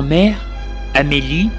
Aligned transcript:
Grand-mère, 0.00 0.38
Amélie, 0.94 1.50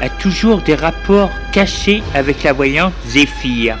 a 0.00 0.08
toujours 0.18 0.60
des 0.62 0.74
rapports 0.74 1.30
cachés 1.52 2.02
avec 2.14 2.42
la 2.42 2.52
voyante 2.52 2.92
Zéphir. 3.06 3.76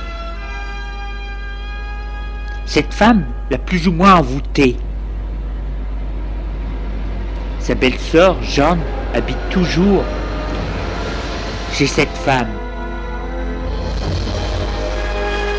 Cette 2.66 2.94
femme 2.94 3.24
l'a 3.50 3.58
plus 3.58 3.88
ou 3.88 3.92
moins 3.92 4.14
envoûtée. 4.14 4.76
Sa 7.58 7.74
belle-sœur, 7.74 8.40
Jeanne, 8.44 8.80
habite 9.12 9.48
toujours 9.50 10.04
chez 11.72 11.88
cette 11.88 12.16
femme. 12.16 12.63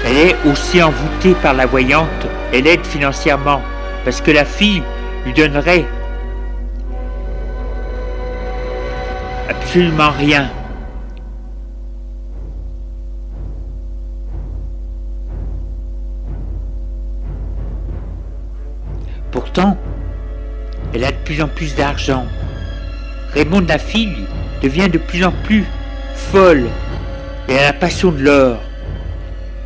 Elle 0.05 0.17
est 0.17 0.35
aussi 0.45 0.83
envoûtée 0.83 1.33
par 1.41 1.55
la 1.55 1.65
voyante 1.65 2.27
et 2.53 2.61
l'aide 2.61 2.85
financièrement 2.85 3.61
parce 4.03 4.21
que 4.21 4.29
la 4.29 4.45
fille 4.45 4.83
lui 5.25 5.33
donnerait 5.33 5.85
absolument 9.49 10.11
rien. 10.11 10.47
Pourtant, 19.31 19.75
elle 20.93 21.03
a 21.03 21.11
de 21.11 21.17
plus 21.25 21.41
en 21.41 21.47
plus 21.47 21.75
d'argent. 21.75 22.25
Raymond, 23.33 23.65
la 23.67 23.79
fille, 23.79 24.27
devient 24.61 24.87
de 24.87 24.99
plus 24.99 25.25
en 25.25 25.31
plus 25.43 25.65
folle 26.13 26.67
et 27.49 27.57
a 27.57 27.63
la 27.63 27.73
passion 27.73 28.11
de 28.11 28.19
l'or. 28.19 28.59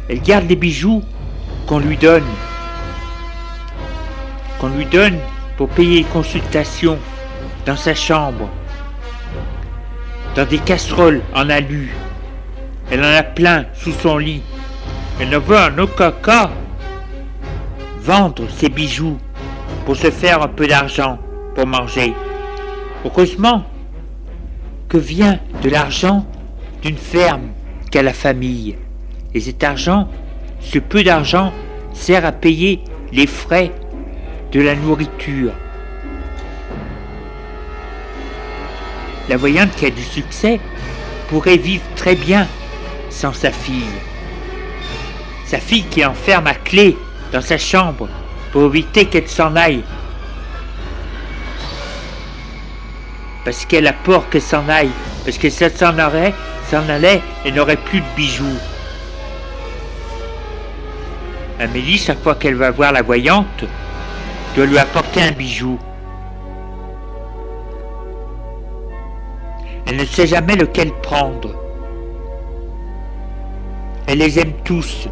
Elle 0.09 0.21
garde 0.21 0.49
les 0.49 0.55
bijoux 0.55 1.03
qu'on 1.67 1.77
lui 1.77 1.95
donne. 1.95 2.23
Qu'on 4.59 4.69
lui 4.69 4.85
donne 4.85 5.19
pour 5.55 5.69
payer 5.69 5.99
les 5.99 6.09
consultations 6.09 6.97
dans 7.67 7.77
sa 7.77 7.93
chambre. 7.93 8.49
Dans 10.35 10.45
des 10.45 10.57
casseroles 10.57 11.21
en 11.35 11.47
alu. 11.49 11.91
Elle 12.89 13.01
en 13.01 13.15
a 13.15 13.21
plein 13.21 13.65
sous 13.75 13.91
son 13.91 14.17
lit. 14.17 14.41
Elle 15.19 15.29
ne 15.29 15.37
veut 15.37 15.57
en 15.57 15.77
aucun 15.77 16.11
cas 16.11 16.49
vendre 18.01 18.49
ses 18.49 18.69
bijoux 18.69 19.19
pour 19.85 19.95
se 19.95 20.09
faire 20.09 20.41
un 20.41 20.47
peu 20.47 20.65
d'argent 20.65 21.19
pour 21.53 21.67
manger. 21.67 22.13
Heureusement 23.05 23.63
que 24.87 24.97
vient 24.97 25.39
de 25.61 25.69
l'argent 25.69 26.25
d'une 26.81 26.97
ferme 26.97 27.49
qu'a 27.91 28.01
la 28.01 28.13
famille. 28.13 28.75
Et 29.33 29.39
cet 29.39 29.63
argent, 29.63 30.07
ce 30.59 30.79
peu 30.79 31.03
d'argent, 31.03 31.53
sert 31.93 32.25
à 32.25 32.31
payer 32.31 32.81
les 33.11 33.27
frais 33.27 33.71
de 34.51 34.61
la 34.61 34.75
nourriture. 34.75 35.51
La 39.27 39.37
voyante 39.37 39.75
qui 39.75 39.85
a 39.85 39.91
du 39.91 40.01
succès 40.01 40.59
pourrait 41.29 41.57
vivre 41.57 41.83
très 41.95 42.15
bien 42.15 42.47
sans 43.11 43.33
sa 43.33 43.51
fille. 43.51 43.83
Sa 45.45 45.59
fille 45.59 45.83
qui 45.83 46.03
enferme 46.03 46.47
à 46.47 46.55
clé 46.55 46.97
dans 47.31 47.41
sa 47.41 47.57
chambre 47.57 48.07
pour 48.51 48.65
éviter 48.65 49.05
qu'elle 49.05 49.27
s'en 49.27 49.55
aille. 49.55 49.83
Parce 53.45 53.65
qu'elle 53.65 53.87
a 53.87 53.93
peur 53.93 54.29
qu'elle 54.29 54.41
s'en 54.41 54.67
aille. 54.67 54.91
Parce 55.23 55.37
que 55.37 55.49
si 55.49 55.63
elle 55.63 55.75
s'en 55.75 55.97
allait, 55.97 56.33
s'en 56.69 56.87
allait, 56.89 57.21
elle 57.45 57.53
n'aurait 57.53 57.77
plus 57.77 57.99
de 57.99 58.05
bijoux. 58.15 58.45
Amélie, 61.59 61.97
chaque 61.97 62.23
fois 62.23 62.35
qu'elle 62.35 62.55
va 62.55 62.71
voir 62.71 62.93
la 62.93 63.01
voyante, 63.01 63.65
doit 64.55 64.65
lui 64.65 64.77
apporter 64.77 65.21
un 65.21 65.31
bijou. 65.31 65.77
Elle 69.85 69.97
ne 69.97 70.05
sait 70.05 70.27
jamais 70.27 70.55
lequel 70.55 70.91
prendre. 71.03 71.53
Elle 74.07 74.19
les 74.19 74.39
aime 74.39 74.53
tous. 74.63 75.09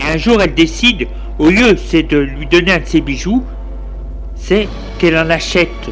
Et 0.00 0.12
un 0.12 0.16
jour, 0.16 0.42
elle 0.42 0.54
décide, 0.54 1.06
au 1.38 1.48
lieu 1.48 1.74
de 1.74 2.18
lui 2.18 2.46
donner 2.46 2.72
un 2.72 2.78
de 2.78 2.86
ses 2.86 3.00
bijoux, 3.00 3.44
c'est 4.34 4.68
qu'elle 4.98 5.16
en 5.16 5.30
achète. 5.30 5.90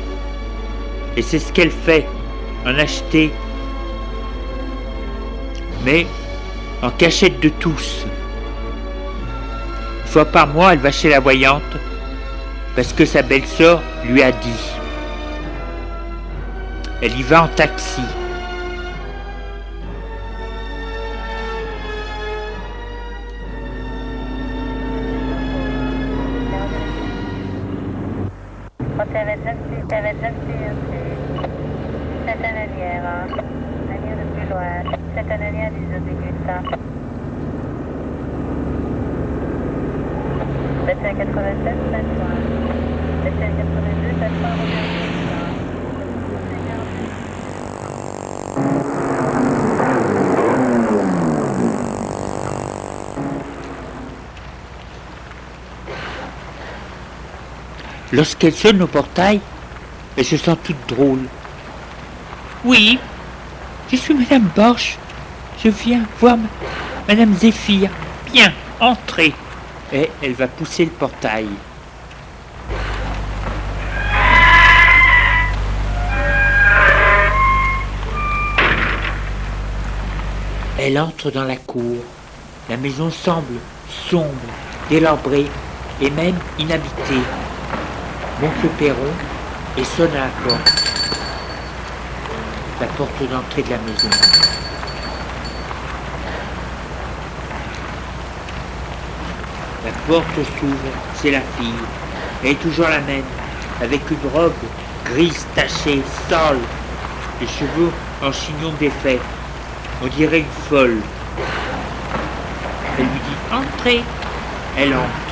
Et 1.17 1.23
c'est 1.23 1.39
ce 1.39 1.53
qu'elle 1.53 1.71
fait, 1.71 2.07
en 2.67 2.77
acheter. 2.77 3.31
Mais 5.85 6.07
en 6.83 6.91
cachette 6.91 7.39
de 7.41 7.51
tous. 7.51 8.05
Par 10.25 10.47
mois, 10.49 10.73
elle 10.73 10.79
va 10.79 10.93
chez 10.93 11.09
la 11.09 11.21
voyante 11.21 11.63
parce 12.75 12.93
que 12.93 13.05
sa 13.05 13.23
belle-sœur 13.23 13.83
lui 14.05 14.23
a 14.23 14.33
dit. 14.33 14.71
Elle 17.03 17.19
y 17.19 17.23
va 17.23 17.45
en 17.45 17.49
taxi. 17.49 18.03
Lorsqu'elle 58.17 58.55
sonne 58.55 58.81
au 58.81 58.87
portail, 58.87 59.43
elle 60.17 60.25
se 60.25 60.39
sent 60.39 60.57
toute 60.65 60.89
drôle. 60.89 61.21
Oui, 62.65 62.99
je 63.93 63.97
suis 63.97 64.15
Madame 64.15 64.49
Borch. 64.57 64.97
Je 65.63 65.69
viens 65.69 66.01
voir 66.19 66.39
Madame 67.07 67.35
Zéphir. 67.35 67.91
Bien, 68.33 68.51
entrez. 68.81 69.35
Et 69.93 70.09
elle 70.23 70.33
va 70.33 70.49
pousser 70.49 70.87
le 70.87 70.93
portail. 70.93 71.47
Elle 80.79 80.99
entre 80.99 81.31
dans 81.31 81.45
la 81.45 81.57
cour. 81.57 81.99
La 82.71 82.79
maison 82.79 83.11
semble 83.11 83.59
sombre, 84.09 84.31
délabrée 84.89 85.45
et 86.01 86.09
même 86.09 86.39
inhabitée 86.59 87.21
monte 88.41 88.63
le 88.63 88.69
perron 88.71 89.13
et 89.79 89.85
sonne 89.85 90.11
à 90.13 90.27
la 90.27 90.31
porte. 90.45 90.73
La 92.81 92.87
porte 92.89 93.31
d'entrée 93.31 93.63
de 93.63 93.71
la 93.71 93.79
maison. 93.79 94.09
La 99.85 99.93
porte 100.07 100.35
s'ouvre, 100.59 100.93
c'est 101.15 101.31
la 101.31 101.41
fille. 101.41 101.73
Elle 102.43 102.51
est 102.51 102.61
toujours 102.61 102.89
la 102.89 103.01
même, 103.01 103.25
avec 103.81 104.03
une 104.11 104.31
robe 104.35 104.53
grise 105.13 105.47
tachée, 105.55 106.03
sale, 106.29 106.59
les 107.41 107.47
cheveux 107.47 107.91
en 108.23 108.33
chignon 108.33 108.73
défait. 108.79 109.21
On 110.03 110.07
dirait 110.09 110.41
une 110.41 110.69
folle. 110.69 110.99
Elle 112.99 113.05
lui 113.05 113.11
dit 113.11 113.55
Entrez. 113.55 114.03
Elle 114.77 114.95
entre. 114.95 115.27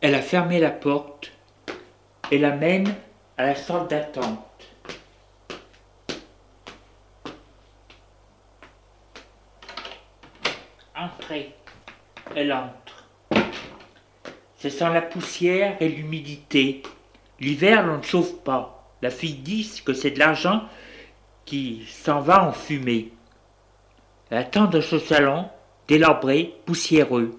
Elle 0.00 0.14
a 0.14 0.17
fermé 0.28 0.60
la 0.60 0.70
porte 0.70 1.32
et 2.30 2.36
l'amène 2.36 2.94
à 3.38 3.46
la 3.46 3.54
salle 3.54 3.88
d'attente. 3.88 4.44
Entrez. 10.94 11.54
Elle 12.36 12.52
entre. 12.52 13.08
C'est 14.56 14.68
sans 14.68 14.90
la 14.90 15.00
poussière 15.00 15.78
et 15.80 15.88
l'humidité. 15.88 16.82
L'hiver, 17.40 17.86
l'on 17.86 17.96
ne 17.96 18.02
chauffe 18.02 18.42
pas. 18.44 18.86
La 19.00 19.08
fille 19.08 19.32
dit 19.32 19.80
que 19.82 19.94
c'est 19.94 20.10
de 20.10 20.18
l'argent 20.18 20.64
qui 21.46 21.86
s'en 21.88 22.20
va 22.20 22.44
en 22.44 22.52
fumée. 22.52 23.12
Elle 24.28 24.38
attend 24.38 24.66
dans 24.66 24.82
ce 24.82 24.98
salon, 24.98 25.48
délabré, 25.86 26.54
poussiéreux. 26.66 27.34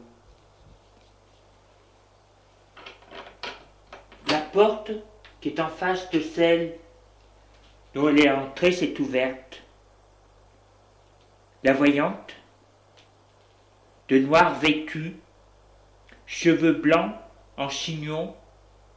Porte 4.51 4.91
qui 5.41 5.49
est 5.49 5.59
en 5.59 5.69
face 5.69 6.09
de 6.11 6.19
celle 6.19 6.75
dont 7.93 8.09
elle 8.09 8.25
est 8.25 8.31
entrée 8.31 8.71
s'est 8.71 8.99
ouverte. 8.99 9.63
La 11.63 11.73
voyante, 11.73 12.35
de 14.07 14.19
noir 14.19 14.59
vêtue, 14.59 15.15
cheveux 16.25 16.73
blancs 16.73 17.13
en 17.57 17.69
chignon, 17.69 18.35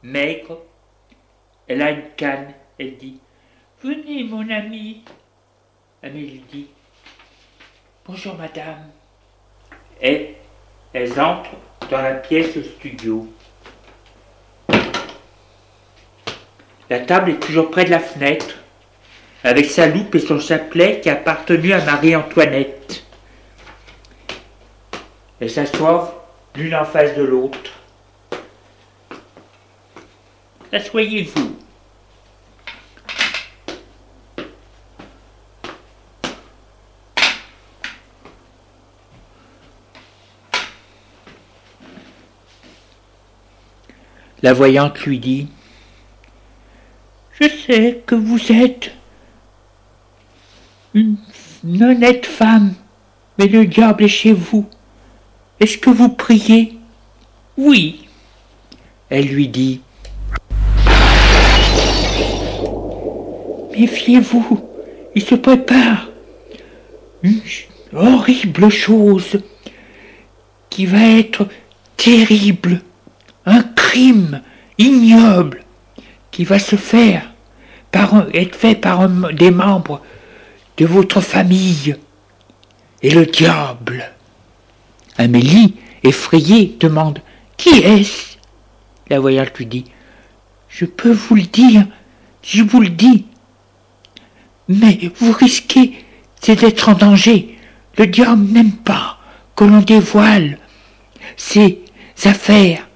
maigre, 0.02 0.58
elle 1.66 1.82
a 1.82 1.90
une 1.90 2.10
canne, 2.16 2.55
elle 2.78 2.96
dit 2.96 3.20
Venez, 3.82 4.25
mon 4.25 4.48
ami. 4.50 5.02
Amélie 6.02 6.44
dit 6.50 6.69
Bonjour, 8.05 8.37
madame. 8.37 8.90
Et 10.00 10.37
elles 10.93 11.20
entrent 11.20 11.56
dans 11.90 12.02
la 12.02 12.14
pièce 12.14 12.60
studio. 12.76 13.28
La 16.92 17.00
table 17.00 17.30
est 17.30 17.40
toujours 17.40 17.70
près 17.70 17.86
de 17.86 17.90
la 17.90 18.00
fenêtre, 18.00 18.56
avec 19.44 19.64
sa 19.70 19.86
loupe 19.86 20.14
et 20.14 20.20
son 20.20 20.38
chapelet 20.38 21.00
qui 21.00 21.08
appartenu 21.08 21.72
à 21.72 21.82
Marie-Antoinette. 21.82 23.02
Elles 25.40 25.48
s'assoient 25.48 26.28
l'une 26.54 26.74
en 26.74 26.84
face 26.84 27.16
de 27.16 27.22
l'autre. 27.22 27.72
Asseyez-vous. 30.70 31.56
La 44.42 44.52
voyante 44.52 45.00
lui 45.00 45.18
dit 45.18 45.48
je 47.42 47.48
sais 47.48 48.02
que 48.06 48.14
vous 48.14 48.52
êtes 48.52 48.92
une 50.94 51.16
honnête 51.64 52.24
femme, 52.24 52.74
mais 53.36 53.46
le 53.46 53.67
diable 53.67 54.05
est 54.05 54.08
chez 54.08 54.32
vous. 54.32 54.64
Est-ce 55.58 55.76
que 55.76 55.90
vous 55.90 56.10
priez? 56.10 56.78
Oui. 57.56 58.06
Elle 59.10 59.26
lui 59.26 59.48
dit. 59.48 59.81
Méfiez-vous, 63.76 64.60
il 65.17 65.22
se 65.24 65.34
prépare 65.34 66.10
une 67.24 67.40
horrible 67.93 68.69
chose 68.69 69.40
qui 70.70 70.86
va 70.86 71.08
être 71.08 71.48
terrible, 71.96 72.82
un 73.46 73.62
crime 73.62 74.43
ignoble 74.78 75.64
qui 76.31 76.44
va 76.44 76.60
se 76.60 76.76
faire 76.76 77.31
par 77.93 78.27
être 78.34 78.56
fait 78.56 78.75
par 78.75 79.08
des 79.08 79.51
membres 79.51 80.01
de 80.79 80.87
votre 80.87 81.20
famille 81.20 81.94
et 83.03 83.11
le 83.11 83.27
diable. 83.27 84.11
Amélie, 85.19 85.75
effrayée, 86.03 86.77
demande 86.81 87.20
Qui 87.56 87.79
est-ce? 87.81 88.37
La 89.11 89.20
voyante 89.20 89.56
lui 89.58 89.67
dit 89.67 89.84
Je 90.69 90.87
peux 90.87 91.13
vous 91.13 91.34
le 91.34 91.43
dire, 91.43 91.87
je 92.43 92.63
vous 92.63 92.81
le 92.81 92.89
dis. 92.89 93.27
Mais 94.69 94.99
vous 95.19 95.32
risquez, 95.32 96.05
c'est 96.41 96.61
d'être 96.61 96.89
en 96.89 96.94
danger. 96.94 97.58
Le 97.99 98.06
diable 98.06 98.44
n'aime 98.53 98.72
pas 98.72 99.19
que 99.55 99.65
l'on 99.65 99.81
dévoile 99.81 100.58
ses 101.37 101.81
affaires. 102.25 102.89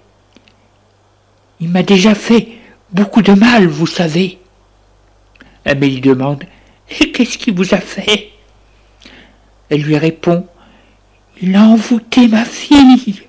Il 1.61 1.69
m'a 1.69 1.83
déjà 1.83 2.15
fait 2.15 2.49
beaucoup 2.93 3.23
de 3.23 3.33
mal, 3.33 3.67
vous 3.67 3.87
savez. 3.87 4.39
Amélie 5.67 6.01
demande 6.01 6.45
Et 7.01 7.11
qu'est-ce 7.11 7.37
qui 7.37 7.51
vous 7.51 7.75
a 7.75 7.79
fait? 7.79 8.31
Elle 9.69 9.83
lui 9.83 9.99
répond 9.99 10.47
Il 11.43 11.57
a 11.57 11.63
envoûté 11.65 12.29
ma 12.29 12.45
fille. 12.45 13.23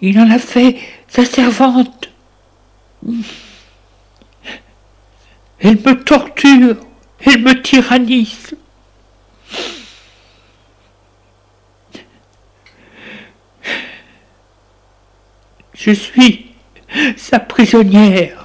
Il 0.00 0.18
en 0.18 0.30
a 0.30 0.38
fait 0.38 0.76
sa 1.06 1.24
servante. 1.24 2.10
Elle 5.58 5.76
me 5.76 6.02
torture. 6.02 6.76
Elle 7.20 7.42
me 7.42 7.60
tyrannise. 7.60 8.56
Je 15.74 15.90
suis 15.92 16.46
sa 17.16 17.38
prisonnière. 17.38 18.39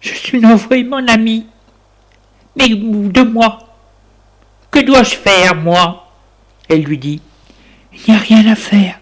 Je 0.00 0.14
suis 0.14 0.40
navré, 0.40 0.82
mon 0.84 1.06
ami. 1.06 1.46
Mais 2.56 2.68
de 2.68 3.22
moi. 3.22 3.58
Que 4.70 4.80
dois-je 4.80 5.16
faire, 5.16 5.54
moi? 5.54 6.10
Elle 6.68 6.82
lui 6.82 6.98
dit. 6.98 7.20
Il 7.92 8.12
n'y 8.12 8.18
a 8.18 8.20
rien 8.20 8.46
à 8.50 8.56
faire. 8.56 8.98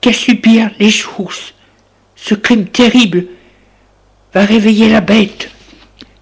Qu'à 0.00 0.12
subir 0.12 0.70
les 0.78 0.90
choses. 0.90 1.54
Ce 2.16 2.34
crime 2.34 2.66
terrible 2.66 3.26
va 4.32 4.44
réveiller 4.44 4.88
la 4.88 5.00
bête 5.00 5.50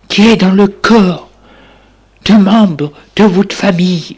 qui 0.09 0.29
est 0.29 0.37
dans 0.37 0.53
le 0.53 0.69
corps 0.69 1.29
de 2.25 2.35
membres 2.35 2.93
de 3.17 3.25
votre 3.25 3.55
famille. 3.55 4.17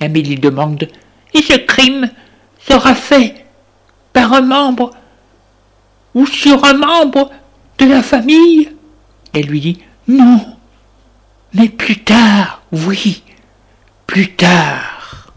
Amélie 0.00 0.36
demande. 0.36 0.88
Et 1.34 1.42
ce 1.42 1.56
crime 1.56 2.10
sera 2.58 2.94
fait 2.94 3.44
par 4.12 4.32
un 4.32 4.42
membre 4.42 4.90
ou 6.14 6.26
sur 6.26 6.64
un 6.64 6.74
membre 6.74 7.30
de 7.78 7.86
la 7.86 8.02
famille 8.02 8.70
Elle 9.32 9.46
lui 9.46 9.60
dit 9.60 9.78
Non, 10.08 10.40
mais 11.54 11.68
plus 11.68 11.98
tard, 11.98 12.62
oui, 12.72 13.22
plus 14.06 14.34
tard. 14.34 15.32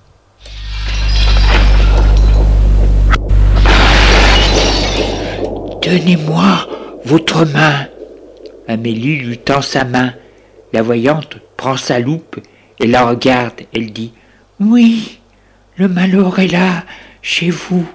Donnez-moi 5.81 6.67
votre 7.05 7.45
main. 7.45 7.87
Amélie 8.67 9.17
lui 9.17 9.37
tend 9.37 9.61
sa 9.61 9.83
main. 9.83 10.13
La 10.73 10.81
voyante 10.81 11.37
prend 11.57 11.77
sa 11.77 11.99
loupe 11.99 12.39
et 12.79 12.87
la 12.87 13.05
regarde. 13.05 13.61
Elle 13.73 13.93
dit 13.93 14.11
Oui, 14.59 15.19
le 15.77 15.87
malheur 15.87 16.39
est 16.39 16.47
là, 16.47 16.83
chez 17.21 17.51
vous. 17.51 17.87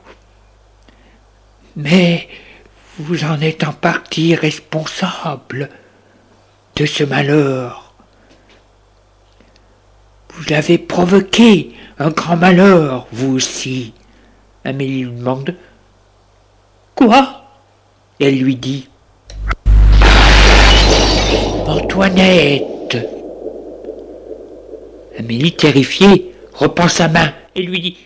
Mais 1.76 2.28
vous 3.00 3.24
en 3.24 3.40
êtes 3.40 3.64
en 3.64 3.72
partie 3.72 4.34
responsable 4.34 5.70
de 6.76 6.84
ce 6.84 7.02
malheur. 7.02 7.94
Vous 10.34 10.44
l'avez 10.50 10.78
provoqué, 10.78 11.72
un 11.98 12.10
grand 12.10 12.36
malheur, 12.36 13.06
vous 13.12 13.34
aussi. 13.34 13.94
Amélie 14.64 15.04
lui 15.04 15.12
demande 15.12 15.56
Quoi? 16.94 17.44
Elle 18.20 18.38
lui 18.38 18.56
dit 18.56 18.88
Antoinette. 21.66 22.98
Amélie, 25.18 25.56
terrifiée, 25.56 26.32
reprend 26.52 26.88
sa 26.88 27.08
main 27.08 27.32
et 27.54 27.62
lui 27.62 27.80
dit 27.80 27.96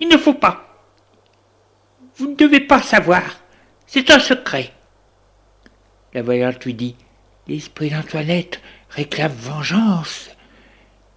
Il 0.00 0.08
ne 0.08 0.16
faut 0.16 0.34
pas. 0.34 0.78
Vous 2.16 2.30
ne 2.30 2.36
devez 2.36 2.60
pas 2.60 2.80
savoir. 2.80 3.41
C'est 3.94 4.10
un 4.10 4.20
secret. 4.20 4.72
La 6.14 6.22
voyante 6.22 6.64
lui 6.64 6.72
dit 6.72 6.96
L'esprit 7.46 7.90
d'Antoinette 7.90 8.62
réclame 8.88 9.34
vengeance. 9.34 10.30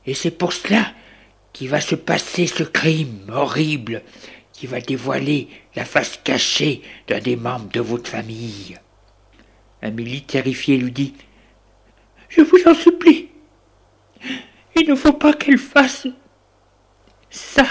Et 0.05 0.13
c'est 0.13 0.37
pour 0.37 0.51
cela 0.51 0.91
qu'il 1.53 1.69
va 1.69 1.79
se 1.79 1.95
passer 1.95 2.47
ce 2.47 2.63
crime 2.63 3.31
horrible 3.31 4.01
qui 4.51 4.67
va 4.67 4.81
dévoiler 4.81 5.47
la 5.77 5.85
face 5.85 6.19
cachée 6.21 6.81
d'un 7.07 7.21
des 7.21 7.37
membres 7.37 7.71
de 7.71 7.79
votre 7.79 8.09
famille. 8.09 8.77
Amélie, 9.81 10.23
terrifiée, 10.23 10.75
lui 10.75 10.91
dit 10.91 11.13
Je 12.27 12.41
vous 12.41 12.59
en 12.65 12.73
supplie, 12.73 13.29
il 14.75 14.89
ne 14.89 14.95
faut 14.95 15.13
pas 15.13 15.31
qu'elle 15.31 15.59
fasse 15.59 16.07
ça. 17.29 17.67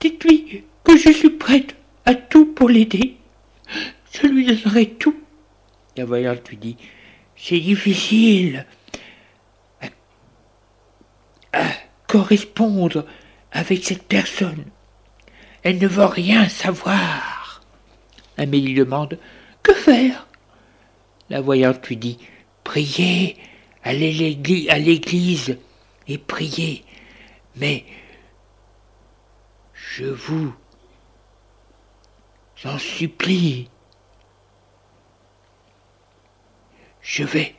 Dites-lui 0.00 0.64
que 0.82 0.96
je 0.96 1.10
suis 1.10 1.28
prête 1.28 1.76
à 2.06 2.14
tout 2.14 2.46
pour 2.46 2.70
l'aider. 2.70 3.15
Je 4.16 4.26
lui 4.26 4.46
donnerai 4.46 4.90
tout. 4.90 5.16
La 5.96 6.04
voyante 6.04 6.48
lui 6.48 6.56
dit 6.56 6.76
C'est 7.36 7.60
difficile 7.60 8.66
à, 11.52 11.68
correspondre 12.06 13.04
avec 13.52 13.84
cette 13.84 14.04
personne. 14.04 14.64
Elle 15.62 15.78
ne 15.78 15.88
veut 15.88 16.04
rien 16.04 16.48
savoir. 16.48 17.62
Amélie 18.36 18.74
demande 18.74 19.18
Que 19.62 19.74
faire? 19.74 20.26
La 21.28 21.40
voyante 21.40 21.86
lui 21.86 21.96
dit 21.96 22.18
Priez, 22.64 23.36
allez 23.82 24.38
à 24.70 24.78
l'église 24.78 25.58
et 26.08 26.18
priez. 26.18 26.84
Mais 27.56 27.84
je 29.74 30.04
vous 30.04 30.54
J'en 32.56 32.78
supplie. 32.78 33.68
Je 37.06 37.22
vais 37.22 37.54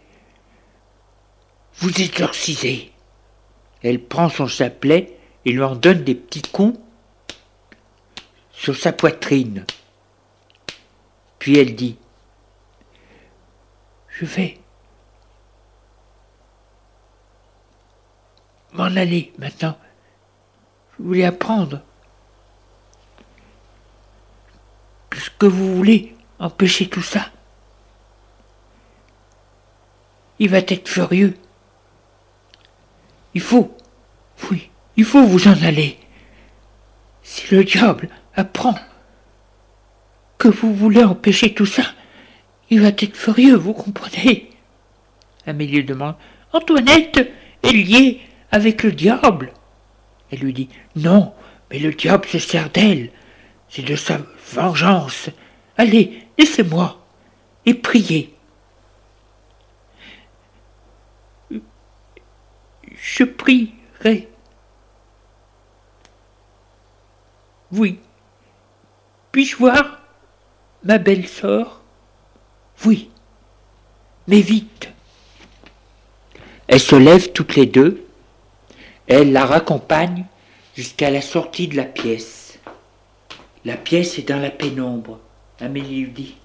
vous 1.76 2.02
exorciser. 2.02 2.92
Elle 3.82 4.04
prend 4.04 4.30
son 4.30 4.46
chapelet 4.46 5.18
et 5.46 5.54
lui 5.54 5.64
en 5.64 5.74
donne 5.74 6.04
des 6.04 6.16
petits 6.16 6.42
coups 6.42 6.78
sur 8.52 8.76
sa 8.76 8.92
poitrine. 8.92 9.66
Puis 11.40 11.58
elle 11.58 11.76
dit 11.76 11.98
Je 14.10 14.26
vais 14.26 14.60
m'en 18.74 18.84
aller 18.84 19.32
maintenant. 19.38 19.78
Je 20.98 21.04
voulais 21.04 21.24
apprendre 21.24 21.82
ce 25.16 25.30
que 25.40 25.46
vous 25.46 25.74
voulez 25.74 26.18
empêcher 26.38 26.90
tout 26.90 27.02
ça. 27.02 27.32
Il 30.40 30.50
va 30.50 30.60
être 30.60 30.88
furieux. 30.88 31.36
Il 33.34 33.42
faut, 33.42 33.76
oui, 34.50 34.70
il 34.96 35.06
faut 35.06 35.24
vous 35.24 35.48
en 35.48 35.64
aller. 35.64 35.98
Si 37.24 37.54
le 37.54 37.64
diable 37.64 38.10
apprend 38.36 38.76
que 40.38 40.48
vous 40.48 40.74
voulez 40.74 41.04
empêcher 41.04 41.54
tout 41.54 41.66
ça, 41.66 41.84
il 42.70 42.82
va 42.82 42.90
être 42.90 43.16
furieux, 43.16 43.56
vous 43.56 43.74
comprenez 43.74 44.50
Amélie 45.46 45.84
demande 45.84 46.16
Antoinette 46.54 47.32
est 47.64 47.72
liée 47.72 48.22
avec 48.52 48.84
le 48.84 48.92
diable. 48.92 49.54
Elle 50.32 50.40
lui 50.40 50.54
dit 50.54 50.70
Non, 50.96 51.34
mais 51.70 51.80
le 51.80 51.94
diable 51.94 52.28
se 52.28 52.40
sert 52.40 52.70
d'elle. 52.70 53.12
C'est 53.70 53.86
de 53.86 53.96
sa 53.96 54.20
vengeance. 54.54 55.30
Allez, 55.78 56.24
laissez-moi 56.38 57.06
et 57.66 57.74
priez. 57.74 58.34
Je 63.08 63.24
prierai. 63.24 64.28
Oui. 67.72 68.00
Puis-je 69.32 69.56
voir 69.56 70.02
ma 70.84 70.98
belle 70.98 71.26
sœur 71.26 71.82
Oui. 72.86 73.10
Mais 74.28 74.42
vite. 74.42 74.90
Elles 76.68 76.82
se 76.82 76.98
lèvent 76.98 77.32
toutes 77.32 77.56
les 77.56 77.66
deux. 77.66 78.06
Elle 79.08 79.32
la 79.32 79.46
raccompagne 79.46 80.26
jusqu'à 80.76 81.10
la 81.10 81.22
sortie 81.22 81.70
de 81.70 81.78
la 81.78 81.86
pièce. 81.86 82.60
La 83.64 83.78
pièce 83.78 84.20
est 84.20 84.28
dans 84.28 84.42
la 84.42 84.52
pénombre, 84.52 85.20
Amélie 85.62 86.02
lui 86.02 86.12
dit, 86.12 86.38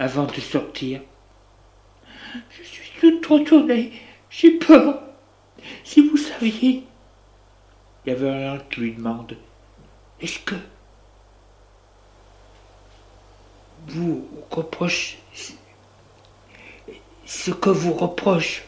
avant 0.00 0.24
de 0.24 0.40
sortir. 0.40 1.00
Je 2.50 2.64
suis 2.64 2.90
toute 3.00 3.24
retournée, 3.26 3.92
j'ai 4.36 4.50
peur. 4.58 5.00
Si 5.84 6.06
vous 6.06 6.16
saviez. 6.16 6.84
Il 8.04 8.10
y 8.10 8.12
avait 8.12 8.44
un 8.44 8.58
qui 8.58 8.80
lui 8.80 8.92
demande 8.92 9.36
Est-ce 10.20 10.38
que 10.40 10.54
vous 13.88 14.28
reproche 14.50 15.18
ce 17.24 17.50
que 17.50 17.70
vous 17.70 17.92
reproche 17.92 18.62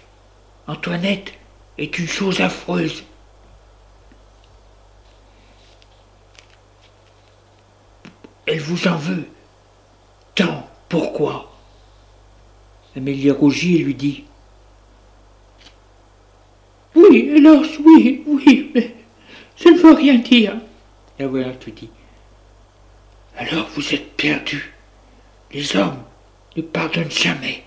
Antoinette 0.66 1.32
est 1.78 1.96
une 1.98 2.08
chose 2.08 2.40
affreuse? 2.40 3.04
Elle 8.46 8.60
vous 8.60 8.88
en 8.88 8.96
veut. 8.96 9.28
Tant, 10.34 10.68
pourquoi? 10.88 11.52
Amélie 12.96 13.30
rougit 13.30 13.76
et 13.76 13.84
lui 13.84 13.94
dit 13.94 14.24
Oui, 16.98 17.30
hélas, 17.36 17.78
oui, 17.78 18.24
oui, 18.26 18.72
mais 18.74 18.92
je 19.56 19.68
ne 19.68 19.78
veux 19.78 19.94
rien 19.94 20.16
dire. 20.16 20.56
La 21.16 21.28
voyante 21.28 21.64
lui 21.64 21.72
dit 21.72 21.90
Alors 23.36 23.68
vous 23.76 23.94
êtes 23.94 24.16
perdu. 24.16 24.74
Les 25.52 25.76
hommes 25.76 26.02
ne 26.56 26.62
pardonnent 26.62 27.10
jamais. 27.10 27.62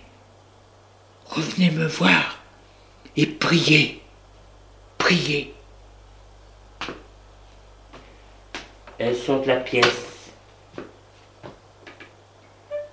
Revenez 1.27 1.71
me 1.71 1.88
voir 1.88 2.39
et 3.15 3.25
priez, 3.25 4.01
priez. 4.97 5.53
Elle 9.00 9.15
sort 9.15 9.43
de 9.43 9.47
la 9.47 9.57
pièce. 9.57 10.31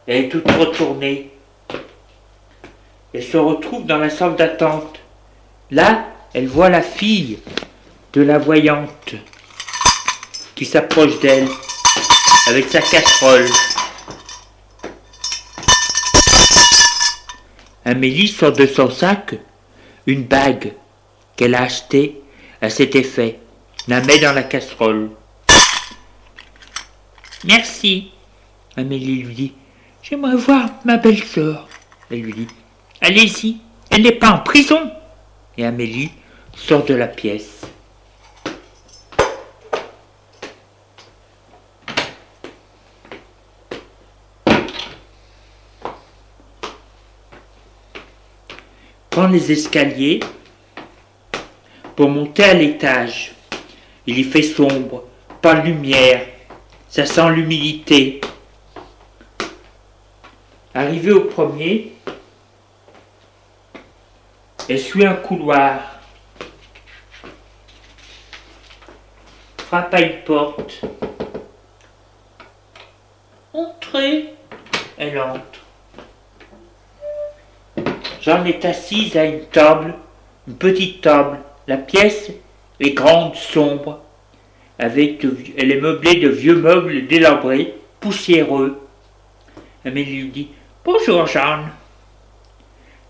Elle 0.07 0.27
est 0.27 0.29
toute 0.29 0.49
retournée. 0.53 1.33
Elle 3.13 3.25
se 3.25 3.37
retrouve 3.37 3.87
dans 3.87 3.99
la 3.99 4.09
salle 4.09 4.37
d'attente. 4.37 5.01
Là, 5.73 6.07
elle 6.35 6.47
voit 6.47 6.69
la 6.69 6.83
fille 6.83 7.39
de 8.13 8.23
la 8.23 8.39
voyante 8.39 9.15
qui 10.55 10.65
s'approche 10.65 11.19
d'elle 11.21 11.49
avec 12.49 12.69
sa 12.69 12.81
casserole. 12.81 13.47
Amélie 17.85 18.29
sort 18.29 18.53
de 18.53 18.67
son 18.67 18.91
sac 18.91 19.35
une 20.07 20.25
bague 20.25 20.73
qu'elle 21.37 21.55
a 21.55 21.63
achetée 21.63 22.21
à 22.61 22.71
cet 22.71 22.97
effet, 22.97 23.39
la 23.87 24.01
met 24.01 24.19
dans 24.19 24.33
la 24.33 24.43
casserole. 24.43 25.11
Merci. 27.45 28.11
Amélie 28.77 29.23
lui 29.23 29.35
dit. 29.35 29.53
J'aimerais 30.03 30.37
voir 30.37 30.71
ma 30.85 30.97
belle-sœur. 30.97 31.69
Elle 32.11 32.23
lui 32.23 32.33
dit. 32.33 32.49
Allez-y, 33.01 33.59
elle 33.91 34.03
n'est 34.03 34.13
pas 34.13 34.31
en 34.31 34.39
prison. 34.41 34.91
Et 35.59 35.65
Amélie 35.65 36.13
sort 36.55 36.85
de 36.85 36.95
la 36.95 37.09
pièce. 37.09 37.63
Prend 49.11 49.27
les 49.27 49.51
escaliers 49.51 50.21
pour 51.97 52.09
monter 52.09 52.45
à 52.45 52.55
l'étage. 52.55 53.33
Il 54.07 54.17
y 54.17 54.23
fait 54.23 54.43
sombre, 54.43 55.09
pas 55.43 55.55
de 55.57 55.67
lumière, 55.67 56.25
ça 56.89 57.05
sent 57.05 57.31
l'humidité. 57.31 58.21
Arrivé 60.73 61.11
au 61.11 61.23
premier, 61.23 61.95
elle 64.69 64.79
suit 64.79 65.07
un 65.07 65.15
couloir, 65.15 66.01
frappe 69.59 69.95
à 69.95 70.01
une 70.01 70.23
porte. 70.25 70.83
Entrez, 73.53 74.35
elle 74.99 75.19
entre. 75.21 75.43
Jeanne 78.21 78.47
est 78.47 78.65
assise 78.65 79.17
à 79.17 79.25
une 79.25 79.47
table, 79.47 79.95
une 80.47 80.57
petite 80.57 81.01
table. 81.01 81.39
La 81.67 81.77
pièce 81.77 82.31
est 82.81 82.91
grande, 82.91 83.35
sombre 83.37 84.01
avec 84.79 85.27
elle 85.57 85.73
est 85.73 85.81
meublée 85.81 86.21
de 86.21 86.29
vieux 86.29 86.57
meubles 86.57 87.07
délabrés, 87.07 87.75
poussiéreux. 88.01 88.81
Amélie 89.85 90.23
lui 90.23 90.29
dit 90.29 90.49
Bonjour 90.85 91.27
Jeanne. 91.27 91.71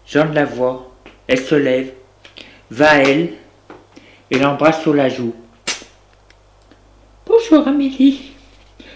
Jeanne 0.06 0.32
la 0.32 0.46
voit, 0.46 0.87
elle 1.28 1.40
se 1.40 1.54
lève, 1.54 1.92
va 2.70 2.90
à 2.90 2.96
elle 2.96 3.34
et 4.30 4.38
l'embrasse 4.38 4.82
sur 4.82 4.94
la 4.94 5.08
joue. 5.08 5.34
Bonjour 7.26 7.68
Amélie, 7.68 8.32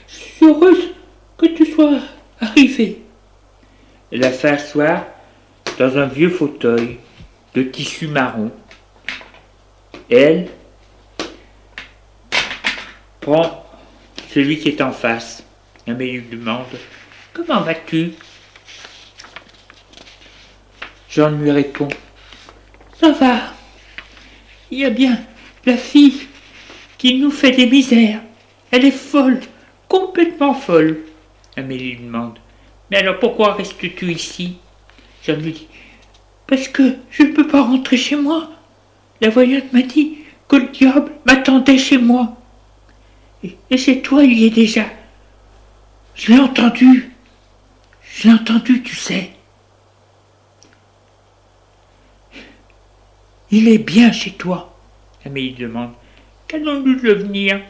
je 0.08 0.14
suis 0.14 0.46
heureuse 0.46 0.94
que 1.36 1.46
tu 1.46 1.66
sois 1.66 1.98
arrivée. 2.40 3.02
Elle 4.10 4.20
la 4.20 4.30
fait 4.30 4.48
asseoir 4.48 5.04
dans 5.78 5.98
un 5.98 6.06
vieux 6.06 6.30
fauteuil 6.30 6.98
de 7.54 7.62
tissu 7.62 8.08
marron. 8.08 8.50
Elle, 10.10 10.48
Prends 13.20 13.64
celui 14.34 14.58
qui 14.58 14.70
est 14.70 14.80
en 14.80 14.90
face. 14.90 15.44
Amélie 15.86 16.18
lui 16.18 16.36
demande 16.38 16.66
Comment 17.32 17.60
vas-tu? 17.60 18.14
Jean 21.09 21.30
lui 21.30 21.52
répond 21.52 21.88
Ça 23.02 23.10
va. 23.10 23.40
Il 24.70 24.78
y 24.78 24.84
a 24.84 24.90
bien 24.90 25.18
la 25.66 25.76
fille 25.76 26.28
qui 26.98 27.18
nous 27.18 27.32
fait 27.32 27.50
des 27.50 27.66
misères. 27.66 28.20
Elle 28.70 28.84
est 28.84 28.92
folle, 28.92 29.40
complètement 29.88 30.54
folle. 30.54 31.00
Amélie 31.56 31.96
lui 31.96 32.04
demande 32.04 32.38
Mais 32.92 32.98
alors 32.98 33.18
pourquoi 33.18 33.54
restes-tu 33.54 34.12
ici? 34.12 34.58
Jean 35.26 35.34
lui 35.34 35.50
dit 35.50 35.66
Parce 36.46 36.68
que 36.68 36.94
je 37.10 37.24
ne 37.24 37.32
peux 37.32 37.48
pas 37.48 37.62
rentrer 37.62 37.96
chez 37.96 38.14
moi. 38.14 38.50
La 39.20 39.30
voyante 39.30 39.72
m'a 39.72 39.82
dit 39.82 40.18
que 40.46 40.54
le 40.54 40.68
diable 40.68 41.10
m'attendait 41.24 41.78
chez 41.78 41.98
moi. 41.98 42.36
Et 43.42 43.78
c'est 43.78 44.00
toi, 44.00 44.22
il 44.22 44.38
y 44.38 44.44
est 44.44 44.50
déjà. 44.50 44.84
Je 46.14 46.32
l'ai 46.32 46.38
entendu. 46.38 47.10
Je 48.14 48.28
l'ai 48.28 48.34
entendu, 48.34 48.80
tu 48.84 48.94
sais. 48.94 49.32
Il 53.54 53.68
est 53.68 53.76
bien 53.76 54.12
chez 54.12 54.30
toi. 54.30 54.74
Amélie 55.26 55.52
demande. 55.52 55.92
Qu'allons-nous 56.48 56.98
devenir 56.98 57.60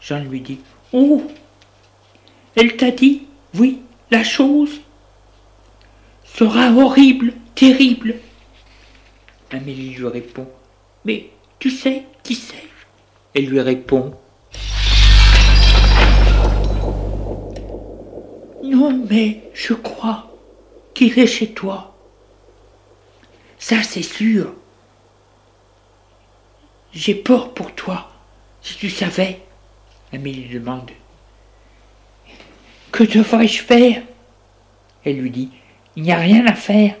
Jean 0.00 0.24
lui 0.24 0.40
dit. 0.40 0.60
Oh 0.94 1.22
Elle 2.56 2.78
t'a 2.78 2.90
dit, 2.90 3.26
oui, 3.54 3.82
la 4.10 4.24
chose 4.24 4.80
sera 6.24 6.72
horrible, 6.72 7.34
terrible. 7.54 8.14
Amélie 9.50 9.90
lui 9.90 10.06
répond. 10.06 10.48
Mais 11.04 11.28
tu 11.58 11.68
sais 11.68 12.04
qui 12.22 12.34
c'est? 12.34 12.64
Elle 13.34 13.48
lui 13.48 13.60
répond. 13.60 14.14
Non, 18.64 19.04
mais 19.10 19.50
je 19.52 19.74
crois 19.74 20.34
qu'il 20.94 21.18
est 21.18 21.26
chez 21.26 21.48
toi. 21.48 21.94
Ça, 23.58 23.82
c'est 23.82 24.02
sûr. 24.02 24.54
J'ai 26.94 27.14
peur 27.14 27.54
pour 27.54 27.74
toi, 27.74 28.10
si 28.60 28.76
tu 28.76 28.90
savais. 28.90 29.40
Amélie 30.12 30.48
demande. 30.48 30.90
Que 32.90 33.04
devrais-je 33.04 33.62
faire? 33.62 34.02
Elle 35.04 35.18
lui 35.18 35.30
dit. 35.30 35.50
Il 35.96 36.02
n'y 36.02 36.12
a 36.12 36.18
rien 36.18 36.46
à 36.46 36.54
faire, 36.54 36.94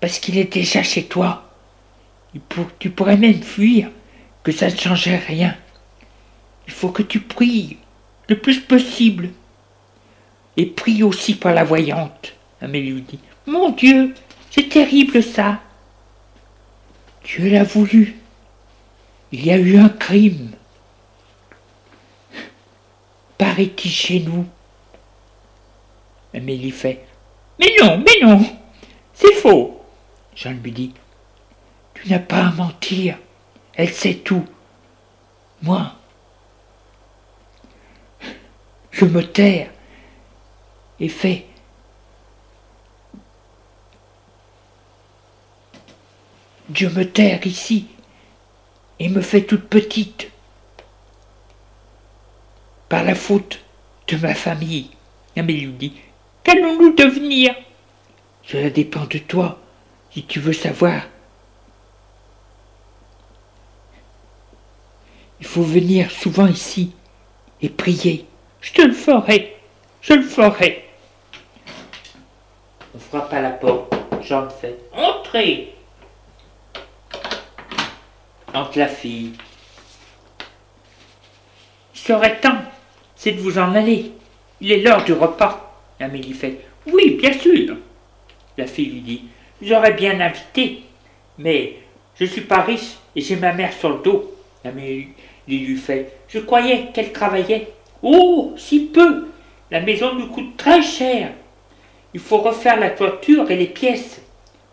parce 0.00 0.18
qu'il 0.18 0.38
est 0.38 0.52
déjà 0.52 0.82
chez 0.82 1.04
toi. 1.04 1.50
Tu 2.78 2.90
pourrais 2.90 3.16
même 3.16 3.42
fuir, 3.42 3.90
que 4.42 4.52
ça 4.52 4.66
ne 4.70 4.76
changerait 4.76 5.16
rien. 5.16 5.56
Il 6.66 6.72
faut 6.72 6.90
que 6.90 7.02
tu 7.02 7.20
pries 7.20 7.78
le 8.28 8.38
plus 8.38 8.60
possible 8.60 9.30
et 10.56 10.66
prie 10.66 11.02
aussi 11.02 11.34
par 11.34 11.54
la 11.54 11.64
voyante. 11.64 12.34
Amélie 12.60 12.90
lui 12.90 13.02
dit 13.02 13.18
Mon 13.46 13.70
Dieu, 13.70 14.14
c'est 14.50 14.68
terrible 14.68 15.22
ça. 15.22 15.60
Dieu 17.24 17.50
l'a 17.50 17.64
voulu. 17.64 18.16
Il 19.32 19.44
y 19.44 19.50
a 19.50 19.58
eu 19.58 19.76
un 19.78 19.88
crime. 19.88 20.52
Paraît-il 23.38 23.90
chez 23.90 24.20
nous 24.20 24.46
Amélie 26.34 26.70
fait 26.70 27.06
Mais 27.58 27.74
non, 27.80 27.98
mais 27.98 28.26
non, 28.26 28.44
c'est 29.14 29.34
faux. 29.34 29.82
Jean 30.34 30.52
lui 30.62 30.72
dit 30.72 30.92
Tu 31.94 32.08
n'as 32.10 32.18
pas 32.18 32.46
à 32.46 32.50
mentir. 32.52 33.18
Elle 33.74 33.92
sait 33.92 34.14
tout. 34.14 34.44
Moi, 35.62 35.92
je 38.90 39.04
me 39.04 39.22
taire 39.22 39.70
et 41.00 41.08
fait. 41.08 41.46
Dieu 46.68 46.90
me 46.90 47.04
terre 47.04 47.46
ici 47.46 47.86
et 48.98 49.08
me 49.08 49.20
fait 49.20 49.42
toute 49.42 49.68
petite 49.68 50.30
par 52.88 53.04
la 53.04 53.14
faute 53.14 53.60
de 54.08 54.16
ma 54.16 54.34
famille. 54.34 54.90
Amélie 55.36 56.00
Qu'allons-nous 56.44 56.94
devenir? 56.94 57.54
Cela 58.44 58.70
dépend 58.70 59.04
de 59.06 59.18
toi, 59.18 59.58
si 60.10 60.24
tu 60.24 60.38
veux 60.40 60.52
savoir. 60.52 61.02
Il 65.40 65.46
faut 65.46 65.62
venir 65.62 66.10
souvent 66.10 66.46
ici 66.46 66.92
et 67.60 67.68
prier. 67.68 68.26
Je 68.60 68.72
te 68.72 68.82
le 68.82 68.92
ferai, 68.92 69.56
je 70.00 70.14
le 70.14 70.22
ferai. 70.22 70.84
On 72.94 72.98
frappe 72.98 73.32
à 73.32 73.40
la 73.42 73.50
porte. 73.50 73.94
Jean 74.22 74.48
fait 74.48 74.78
Entrez 74.92 75.75
La 78.74 78.88
fille. 78.88 79.32
Il 81.94 82.00
serait 82.00 82.40
temps, 82.40 82.62
c'est 83.14 83.32
de 83.32 83.40
vous 83.40 83.58
en 83.58 83.74
aller. 83.74 84.12
Il 84.62 84.72
est 84.72 84.80
l'heure 84.80 85.04
du 85.04 85.12
repas. 85.12 85.78
Amélie 86.00 86.32
fait 86.32 86.60
Oui, 86.86 87.18
bien 87.20 87.34
sûr. 87.34 87.76
La 88.56 88.66
fille 88.66 88.90
lui 88.90 89.00
dit 89.00 89.24
J'aurais 89.60 89.92
bien 89.92 90.18
invité, 90.20 90.84
mais 91.36 91.74
je 92.18 92.24
suis 92.24 92.40
pas 92.40 92.62
riche 92.62 92.96
et 93.14 93.20
j'ai 93.20 93.36
ma 93.36 93.52
mère 93.52 93.74
sur 93.74 93.90
le 93.90 94.02
dos. 94.02 94.34
Amélie 94.64 95.12
lui 95.46 95.76
fait 95.76 96.14
Je 96.28 96.38
croyais 96.38 96.88
qu'elle 96.94 97.12
travaillait. 97.12 97.68
Oh, 98.02 98.54
si 98.56 98.86
peu 98.86 99.28
La 99.70 99.80
maison 99.80 100.14
nous 100.14 100.28
coûte 100.28 100.56
très 100.56 100.80
cher 100.80 101.32
Il 102.14 102.20
faut 102.20 102.38
refaire 102.38 102.80
la 102.80 102.88
toiture 102.88 103.50
et 103.50 103.56
les 103.56 103.66
pièces. 103.66 104.22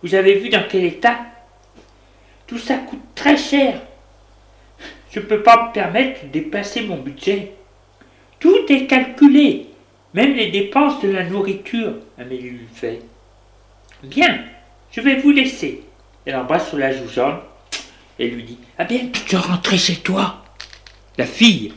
Vous 0.01 0.15
avez 0.15 0.35
vu 0.35 0.47
dans 0.47 0.63
quel 0.69 0.85
état 0.85 1.17
Tout 2.47 2.57
ça 2.57 2.77
coûte 2.77 3.01
très 3.15 3.37
cher. 3.37 3.81
Je 5.11 5.19
ne 5.19 5.25
peux 5.25 5.43
pas 5.43 5.67
me 5.67 5.73
permettre 5.73 6.23
de 6.25 6.29
dépasser 6.29 6.81
mon 6.81 6.97
budget. 6.97 7.53
Tout 8.39 8.65
est 8.69 8.87
calculé, 8.87 9.67
même 10.13 10.33
les 10.33 10.51
dépenses 10.51 11.01
de 11.01 11.09
la 11.09 11.23
nourriture, 11.23 11.93
Amélie 12.19 12.49
lui 12.49 12.67
fait. 12.73 12.99
Bien, 14.03 14.43
je 14.91 15.01
vais 15.01 15.15
vous 15.15 15.31
laisser. 15.31 15.83
Elle 16.25 16.35
embrasse 16.35 16.69
sur 16.69 16.77
la 16.77 16.91
joue 16.91 17.07
jaune 17.07 17.39
et 18.19 18.27
lui 18.27 18.43
dit 18.43 18.57
Ah 18.77 18.85
bien, 18.85 19.07
tu 19.11 19.21
te 19.21 19.35
rentrer 19.35 19.77
chez 19.77 19.97
toi. 19.97 20.43
La 21.17 21.25
fille 21.25 21.73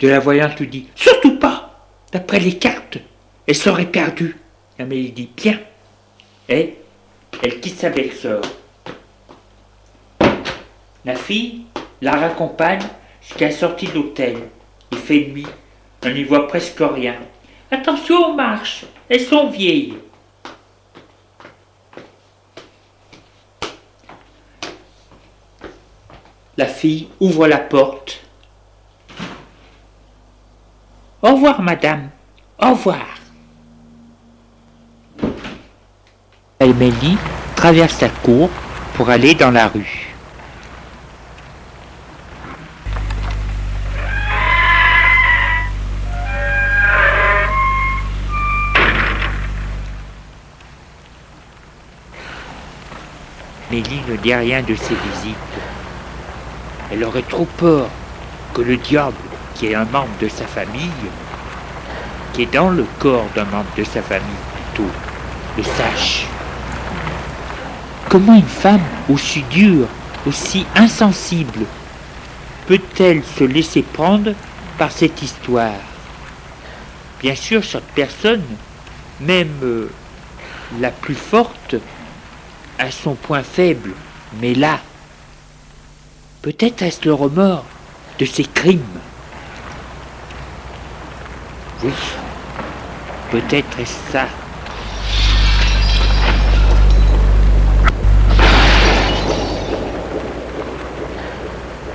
de 0.00 0.08
la 0.08 0.20
voyante 0.20 0.58
lui 0.58 0.68
dit 0.68 0.86
Surtout 0.94 1.38
pas 1.38 1.86
D'après 2.12 2.38
les 2.38 2.56
cartes, 2.58 2.98
elle 3.46 3.54
serait 3.56 3.86
perdue. 3.86 4.36
Amélie 4.78 5.10
dit 5.10 5.30
Bien. 5.36 5.58
Et 6.48 6.74
elle 7.42 7.60
quitte 7.60 7.78
sa 7.78 7.90
belle-sœur. 7.90 8.42
La 11.04 11.14
fille 11.14 11.66
la 12.04 12.12
raccompagne 12.16 12.82
jusqu'à 13.22 13.46
la 13.46 13.52
sortie 13.52 13.86
de 13.86 13.94
l'hôtel. 13.94 14.36
Il 14.92 14.98
fait 14.98 15.26
nuit, 15.26 15.46
on 16.04 16.10
n'y 16.10 16.22
voit 16.22 16.46
presque 16.46 16.80
rien. 16.80 17.14
Attention 17.70 18.28
aux 18.28 18.34
marches, 18.34 18.84
elles 19.08 19.20
sont 19.20 19.48
vieilles. 19.48 19.96
La 26.56 26.66
fille 26.66 27.08
ouvre 27.18 27.48
la 27.48 27.58
porte. 27.58 28.20
Au 31.22 31.34
revoir, 31.34 31.60
madame. 31.62 32.10
Au 32.62 32.70
revoir. 32.70 33.06
Amélie 36.60 37.16
traverse 37.56 38.00
la 38.02 38.10
cour 38.10 38.50
pour 38.94 39.10
aller 39.10 39.34
dans 39.34 39.50
la 39.50 39.68
rue. 39.68 40.03
Amélie 53.74 54.02
ne 54.08 54.14
dit 54.14 54.32
rien 54.32 54.62
de 54.62 54.76
ses 54.76 54.94
visites. 54.94 55.36
Elle 56.92 57.02
aurait 57.02 57.22
trop 57.22 57.48
peur 57.56 57.88
que 58.52 58.62
le 58.62 58.76
diable, 58.76 59.16
qui 59.56 59.66
est 59.66 59.74
un 59.74 59.84
membre 59.84 60.16
de 60.20 60.28
sa 60.28 60.46
famille, 60.46 61.10
qui 62.32 62.42
est 62.42 62.54
dans 62.54 62.70
le 62.70 62.86
corps 63.00 63.26
d'un 63.34 63.46
membre 63.46 63.74
de 63.76 63.82
sa 63.82 64.00
famille 64.00 64.28
plutôt, 64.54 64.90
le 65.56 65.64
sache. 65.64 66.26
Comment 68.08 68.36
une 68.36 68.42
femme 68.42 68.84
aussi 69.08 69.42
dure, 69.50 69.88
aussi 70.24 70.64
insensible, 70.76 71.66
peut-elle 72.68 73.24
se 73.24 73.42
laisser 73.42 73.82
prendre 73.82 74.34
par 74.78 74.92
cette 74.92 75.20
histoire? 75.20 75.82
Bien 77.20 77.34
sûr, 77.34 77.60
chaque 77.64 77.82
personne, 77.96 78.44
même 79.20 79.58
euh, 79.64 79.90
la 80.78 80.92
plus 80.92 81.16
forte, 81.16 81.74
a 82.78 82.90
son 82.90 83.14
point 83.14 83.42
faible, 83.42 83.92
mais 84.40 84.54
là, 84.54 84.78
peut-être 86.42 86.82
est-ce 86.82 87.04
le 87.04 87.14
remords 87.14 87.64
de 88.18 88.24
ses 88.24 88.44
crimes. 88.44 88.80
Oui, 91.82 91.92
peut-être 93.30 93.78
est-ce 93.78 94.12
ça. 94.12 94.26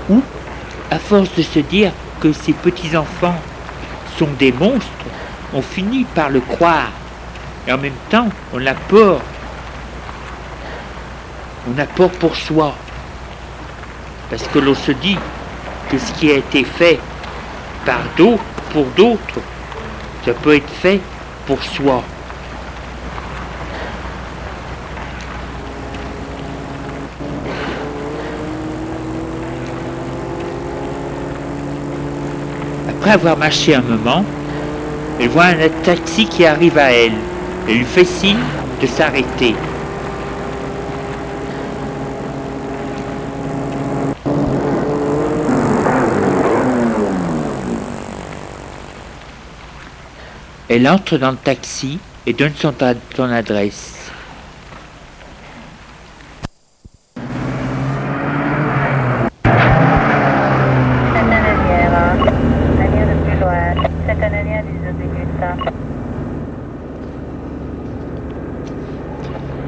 Ou, 0.10 0.22
à 0.92 1.00
force 1.00 1.30
de 1.36 1.44
se 1.44 1.60
dire 1.60 1.92
que 2.20 2.34
ces 2.34 2.54
petits-enfants 2.54 3.40
sont 4.18 4.30
des 4.38 4.52
monstres, 4.52 4.90
on 5.54 5.62
finit 5.62 6.04
par 6.04 6.30
le 6.30 6.42
croire. 6.42 6.92
Et 7.68 7.72
en 7.72 7.78
même 7.78 7.94
temps, 8.10 8.28
on 8.54 8.66
a 8.66 8.74
peur 8.74 9.22
on 11.68 11.78
a 11.80 11.86
peur 11.86 12.10
pour 12.12 12.36
soi. 12.36 12.74
Parce 14.30 14.48
que 14.48 14.60
l'on 14.60 14.76
se 14.76 14.92
dit 14.92 15.18
que 15.90 15.98
ce 15.98 16.12
qui 16.14 16.32
a 16.32 16.36
été 16.36 16.64
fait 16.64 17.00
par 17.86 18.00
d'autres, 18.18 18.44
pour 18.72 18.86
d'autres, 18.96 19.40
ça 20.26 20.34
peut 20.34 20.56
être 20.56 20.70
fait 20.70 21.02
pour 21.48 21.62
soi. 21.64 22.04
Après 32.90 33.12
avoir 33.12 33.38
marché 33.38 33.74
un 33.74 33.82
moment, 33.82 34.24
elle 35.20 35.30
voit 35.30 35.46
un 35.46 35.70
taxi 35.84 36.26
qui 36.26 36.46
arrive 36.46 36.78
à 36.78 36.92
elle 36.92 37.14
et 37.68 37.74
lui 37.74 37.86
fait 37.86 38.06
signe 38.06 38.38
de 38.82 38.88
s'arrêter. 38.88 39.56
Elle 50.72 50.88
entre 50.88 51.18
dans 51.18 51.32
le 51.32 51.38
taxi 51.38 51.98
et 52.28 52.34
donne 52.34 52.54
son, 52.54 52.76
adresse. 53.24 53.96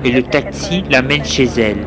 Et 0.03 0.11
le 0.11 0.21
taxi 0.21 0.83
l'amène 0.91 1.25
chez 1.25 1.45
elle. 1.57 1.83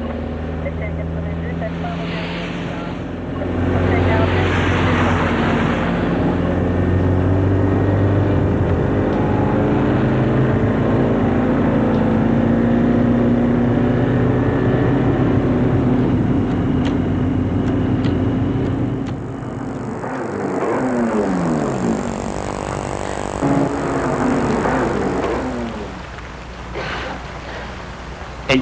Elle 28.55 28.61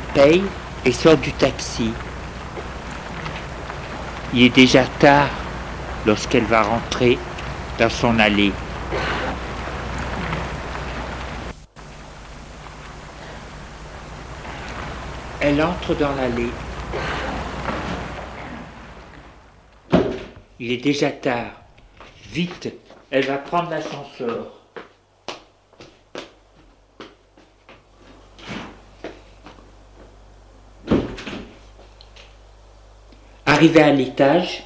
et 0.84 0.92
sort 0.92 1.16
du 1.16 1.32
taxi. 1.32 1.90
Il 4.32 4.42
est 4.42 4.54
déjà 4.54 4.84
tard 4.98 5.28
lorsqu'elle 6.06 6.44
va 6.44 6.62
rentrer 6.62 7.18
dans 7.78 7.90
son 7.90 8.18
allée. 8.18 8.52
Elle 15.40 15.60
entre 15.60 15.94
dans 15.94 16.14
l'allée. 16.14 16.50
Il 20.60 20.70
est 20.70 20.76
déjà 20.76 21.10
tard. 21.10 21.50
Vite, 22.30 22.72
elle 23.10 23.26
va 23.26 23.38
prendre 23.38 23.70
l'ascenseur. 23.70 24.61
Arrivée 33.62 33.82
à 33.82 33.92
l'étage, 33.92 34.64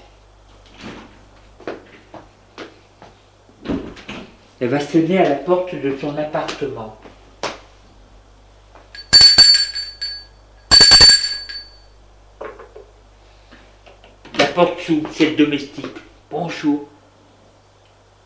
elle 4.58 4.68
va 4.68 4.80
sonner 4.80 5.18
à 5.18 5.28
la 5.28 5.34
porte 5.34 5.74
de 5.74 5.94
son 6.00 6.16
appartement. 6.16 6.96
La 14.38 14.46
porte 14.54 14.80
s'ouvre, 14.80 15.10
c'est 15.12 15.28
le 15.28 15.36
domestique. 15.36 15.84
Bonjour. 16.30 16.88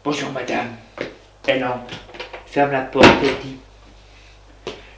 Bonjour 0.05 0.31
madame. 0.31 0.77
Elle 1.49 1.65
entre, 1.65 1.99
ferme 2.47 2.71
la 2.71 2.83
porte 2.83 3.25
et 3.25 3.45
dit 3.45 3.57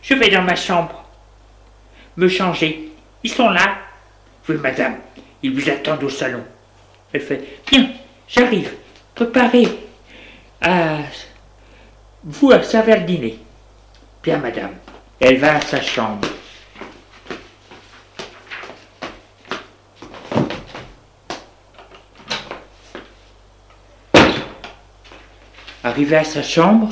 Je 0.02 0.12
vais 0.16 0.28
dans 0.28 0.42
ma 0.42 0.54
chambre 0.54 1.02
me 2.18 2.28
changer. 2.28 2.92
Ils 3.22 3.32
sont 3.32 3.48
là. 3.48 3.78
Oui 4.50 4.56
madame, 4.56 4.96
ils 5.42 5.52
vous 5.52 5.68
attendent 5.68 6.04
au 6.04 6.10
salon. 6.10 6.42
Elle 7.12 7.20
fait 7.20 7.42
Bien, 7.70 7.90
j'arrive. 8.28 8.72
Préparez 9.14 9.68
à 10.60 10.98
vous 12.24 12.52
à 12.52 12.62
servir 12.62 12.98
le 12.98 13.04
dîner. 13.04 13.38
Bien 14.22 14.38
madame. 14.38 14.74
Elle 15.20 15.38
va 15.38 15.56
à 15.56 15.60
sa 15.60 15.80
chambre. 15.80 16.28
Arrivée 25.84 26.16
à 26.16 26.24
sa 26.24 26.44
chambre, 26.44 26.88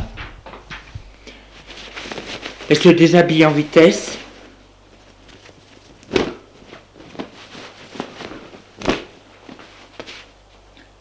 elle 2.69 2.77
se 2.77 2.89
déshabille 2.89 3.47
en 3.47 3.53
vitesse. 3.53 4.20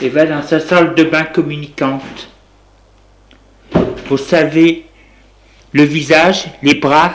Va 0.09 0.25
dans 0.25 0.41
sa 0.41 0.59
salle 0.59 0.95
de 0.95 1.03
bain 1.03 1.23
communicante 1.23 2.29
pour 4.07 4.17
salver 4.17 4.87
le 5.71 5.83
visage, 5.83 6.45
les 6.63 6.73
bras 6.73 7.13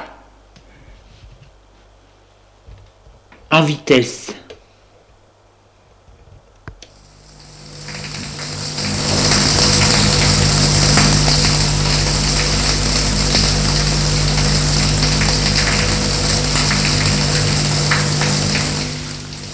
en 3.51 3.63
vitesse. 3.63 4.33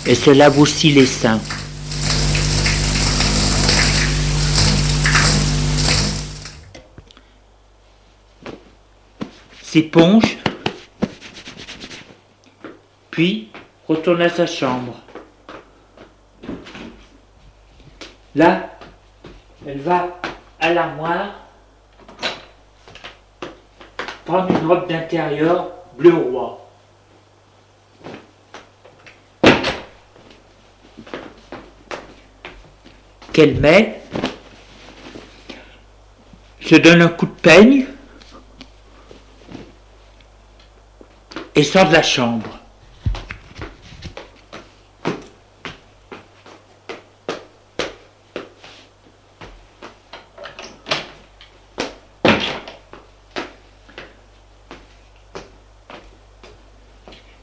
Et 0.06 0.14
se 0.14 0.30
lave 0.30 0.58
aussi 0.58 0.92
les 0.92 1.06
seins. 1.06 1.40
S'éponge, 9.70 10.36
puis 13.12 13.50
retourne 13.86 14.20
à 14.20 14.28
sa 14.28 14.44
chambre. 14.44 14.96
Là, 18.34 18.68
elle 19.64 19.78
va 19.78 20.08
à 20.58 20.74
l'armoire 20.74 21.34
prendre 24.24 24.50
une 24.50 24.66
robe 24.66 24.88
d'intérieur 24.88 25.70
bleu 25.96 26.14
roi. 26.14 26.68
Qu'elle 33.32 33.60
met, 33.60 34.00
se 36.60 36.74
donne 36.74 37.02
un 37.02 37.08
coup 37.08 37.26
de 37.26 37.40
peigne, 37.40 37.86
et 41.60 41.62
sort 41.62 41.90
de 41.90 41.92
la 41.92 42.02
chambre. 42.02 42.58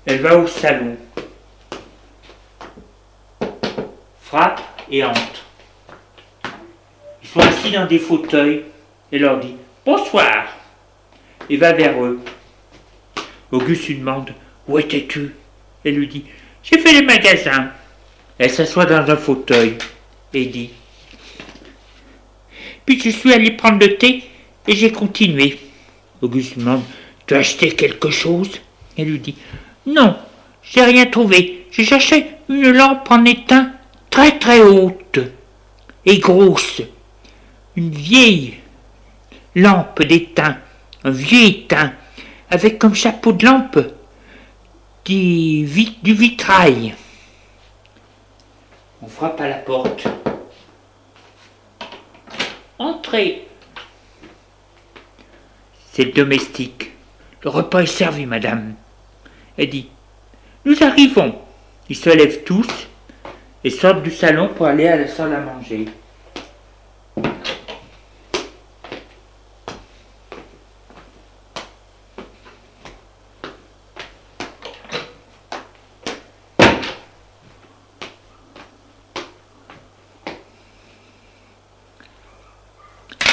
Elle 0.07 0.21
va 0.21 0.35
au 0.35 0.47
salon, 0.47 0.97
frappe 4.23 4.59
et 4.89 5.03
entre. 5.03 5.19
Ils 7.21 7.29
sont 7.29 7.39
assis 7.41 7.71
dans 7.71 7.85
des 7.85 7.99
fauteuils 7.99 8.63
et 9.11 9.19
leur 9.19 9.39
dit 9.39 9.57
Bonsoir 9.85 10.47
et 11.51 11.57
va 11.57 11.73
vers 11.73 12.03
eux. 12.03 12.19
Auguste 13.51 13.87
lui 13.87 13.95
demande 13.95 14.31
Où 14.67 14.77
étais-tu? 14.77 15.33
Elle 15.83 15.95
lui 15.95 16.07
dit 16.07 16.25
J'ai 16.63 16.79
fait 16.79 16.93
les 16.93 17.05
magasins. 17.05 17.71
Elle 18.37 18.51
s'assoit 18.51 18.85
dans 18.85 19.09
un 19.09 19.15
fauteuil 19.15 19.77
et 20.33 20.45
dit 20.45 20.69
Puis 22.85 22.99
je 22.99 23.09
suis 23.09 23.33
allé 23.33 23.51
prendre 23.51 23.79
le 23.79 23.97
thé 23.97 24.23
et 24.67 24.75
j'ai 24.75 24.91
continué. 24.91 25.57
Auguste 26.21 26.55
lui 26.55 26.63
demande 26.63 26.83
Tu 27.25 27.35
as 27.35 27.39
acheté 27.39 27.71
quelque 27.71 28.09
chose? 28.09 28.49
Elle 28.97 29.09
lui 29.09 29.19
dit 29.19 29.35
Non, 29.85 30.17
j'ai 30.61 30.83
rien 30.83 31.05
trouvé. 31.05 31.65
J'ai 31.71 31.85
cherché 31.85 32.25
une 32.49 32.71
lampe 32.71 33.09
en 33.11 33.23
étain 33.25 33.71
très 34.09 34.37
très 34.39 34.61
haute 34.61 35.19
et 36.05 36.19
grosse. 36.19 36.81
Une 37.75 37.91
vieille 37.91 38.55
lampe 39.55 40.01
d'étain, 40.03 40.57
un 41.03 41.11
vieux 41.11 41.45
étain 41.45 41.93
avec 42.49 42.79
comme 42.79 42.95
chapeau 42.95 43.33
de 43.33 43.45
lampe 43.45 43.79
du, 45.05 45.65
vitrail. 45.65 46.95
On 49.01 49.07
frappe 49.07 49.39
à 49.39 49.47
la 49.47 49.55
porte. 49.55 50.07
Entrez. 52.79 53.47
C'est 55.91 56.05
le 56.05 56.11
domestique. 56.11 56.91
Le 57.41 57.49
repas 57.49 57.81
est 57.81 57.85
servi, 57.85 58.25
madame. 58.25 58.75
Elle 59.57 59.69
dit 59.69 59.89
Nous 60.65 60.83
arrivons. 60.83 61.35
Ils 61.89 61.95
se 61.95 62.09
lèvent 62.09 62.43
tous 62.43 62.67
et 63.63 63.69
sortent 63.69 64.03
du 64.03 64.11
salon 64.11 64.49
pour 64.49 64.65
aller 64.65 64.87
à 64.87 64.97
la 64.97 65.07
salle 65.07 65.33
à 65.33 65.39
manger. 65.39 65.85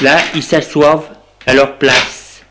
Là, 0.04 0.18
ils 0.34 0.42
s'assoivent 0.42 1.08
à 1.46 1.54
leur 1.54 1.78
place. 1.78 2.42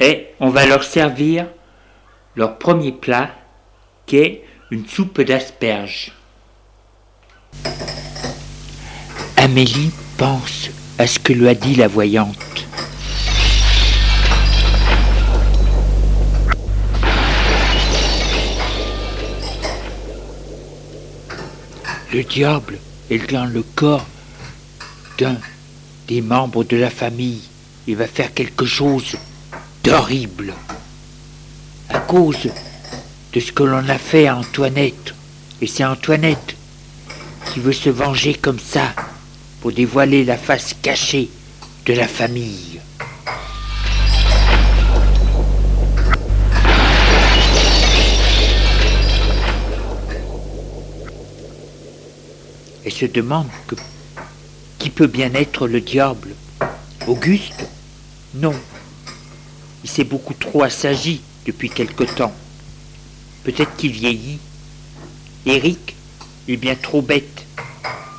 Et 0.00 0.28
on 0.40 0.48
va 0.48 0.64
leur 0.64 0.82
servir 0.82 1.46
leur 2.34 2.56
premier 2.56 2.92
plat, 2.92 3.32
qui 4.06 4.16
est 4.16 4.44
une 4.70 4.88
soupe 4.88 5.20
d'asperges. 5.20 6.12
Amélie 9.36 9.90
pense 10.16 10.70
à 10.98 11.06
ce 11.06 11.18
que 11.18 11.34
lui 11.34 11.46
a 11.46 11.54
dit 11.54 11.74
la 11.74 11.88
voyante. 11.88 12.66
Le 22.14 22.22
diable 22.22 22.78
est 23.10 23.30
dans 23.30 23.44
le 23.44 23.62
corps 23.62 24.06
d'un 25.18 25.36
des 26.06 26.22
membres 26.22 26.64
de 26.64 26.76
la 26.76 26.90
famille. 26.90 27.42
Il 27.86 27.96
va 27.96 28.06
faire 28.06 28.32
quelque 28.32 28.64
chose 28.64 29.16
d'horrible. 29.84 30.54
À 31.90 31.98
cause 31.98 32.48
de 33.32 33.40
ce 33.40 33.52
que 33.52 33.64
l'on 33.64 33.88
a 33.88 33.98
fait 33.98 34.28
à 34.28 34.36
Antoinette. 34.36 35.14
Et 35.60 35.66
c'est 35.66 35.84
Antoinette 35.84 36.56
qui 37.52 37.60
veut 37.60 37.72
se 37.72 37.90
venger 37.90 38.34
comme 38.34 38.58
ça 38.58 38.94
pour 39.60 39.72
dévoiler 39.72 40.24
la 40.24 40.36
face 40.36 40.74
cachée 40.80 41.28
de 41.84 41.92
la 41.94 42.06
famille. 42.06 42.80
Elle 52.84 52.92
se 52.92 53.06
demande 53.06 53.48
que 53.66 53.74
peut 54.90 55.06
bien 55.06 55.34
être 55.34 55.66
le 55.66 55.80
diable 55.80 56.34
Auguste? 57.06 57.66
Non. 58.34 58.54
Il 59.82 59.90
s'est 59.90 60.04
beaucoup 60.04 60.34
trop 60.34 60.62
assagi 60.62 61.20
depuis 61.46 61.70
quelque 61.70 62.04
temps. 62.04 62.34
Peut-être 63.44 63.76
qu'il 63.76 63.92
vieillit. 63.92 64.38
Eric 65.46 65.96
est 66.48 66.56
bien 66.56 66.74
trop 66.74 67.00
bête. 67.00 67.46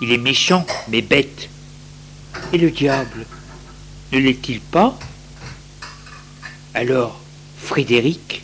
Il 0.02 0.12
est 0.12 0.18
méchant, 0.18 0.66
mais 0.88 1.02
bête. 1.02 1.50
Et 2.54 2.58
le 2.58 2.72
diable 2.72 3.26
Ne 4.12 4.20
l'est-il 4.20 4.60
pas? 4.60 4.98
Alors, 6.74 7.20
Frédéric? 7.58 8.44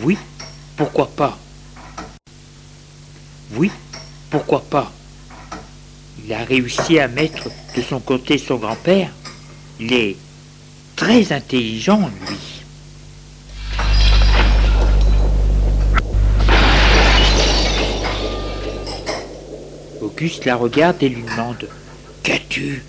Oui, 0.00 0.16
pourquoi 0.76 1.08
pas? 1.08 1.38
Oui, 3.54 3.70
pourquoi 4.30 4.62
pas? 4.62 4.92
Il 6.28 6.34
a 6.34 6.44
réussi 6.44 6.98
à 6.98 7.08
mettre 7.08 7.48
de 7.74 7.80
son 7.80 8.00
côté 8.00 8.36
son 8.36 8.56
grand-père. 8.56 9.08
Il 9.80 9.94
est 9.94 10.14
très 10.94 11.32
intelligent, 11.32 12.10
lui. 12.28 12.36
Auguste 20.02 20.44
la 20.44 20.56
regarde 20.56 21.02
et 21.02 21.08
lui 21.08 21.22
demande 21.22 21.66
Qu'as-tu? 22.22 22.82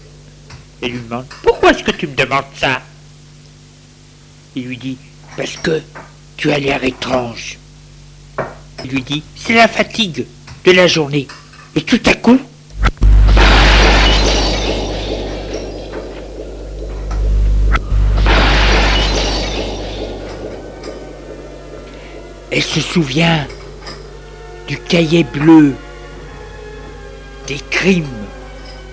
Elle 0.82 0.92
lui 0.92 1.00
demande 1.00 1.26
Pourquoi 1.42 1.72
est-ce 1.72 1.84
que 1.86 1.92
tu 1.92 2.08
me 2.08 2.16
demandes 2.16 2.44
ça? 2.58 2.82
Il 4.58 4.66
lui 4.66 4.78
dit 4.78 4.98
Parce 5.38 5.56
que 5.56 5.82
tu 6.36 6.52
as 6.52 6.60
l'air 6.60 6.84
étrange. 6.84 7.58
Il 8.84 8.92
lui 8.92 9.02
dit 9.02 9.24
C'est 9.38 9.56
la 9.56 9.70
fatigue 9.70 10.26
de 10.66 10.72
la 10.74 10.88
journée. 10.88 11.30
Et 11.78 11.82
tout 11.84 12.02
à 12.06 12.16
coup, 12.16 12.38
elle 22.52 22.64
se 22.64 22.82
souvient 22.82 23.48
du 24.68 24.78
cahier 24.78 25.24
bleu, 25.24 25.76
des 27.48 27.60
crimes 27.70 28.06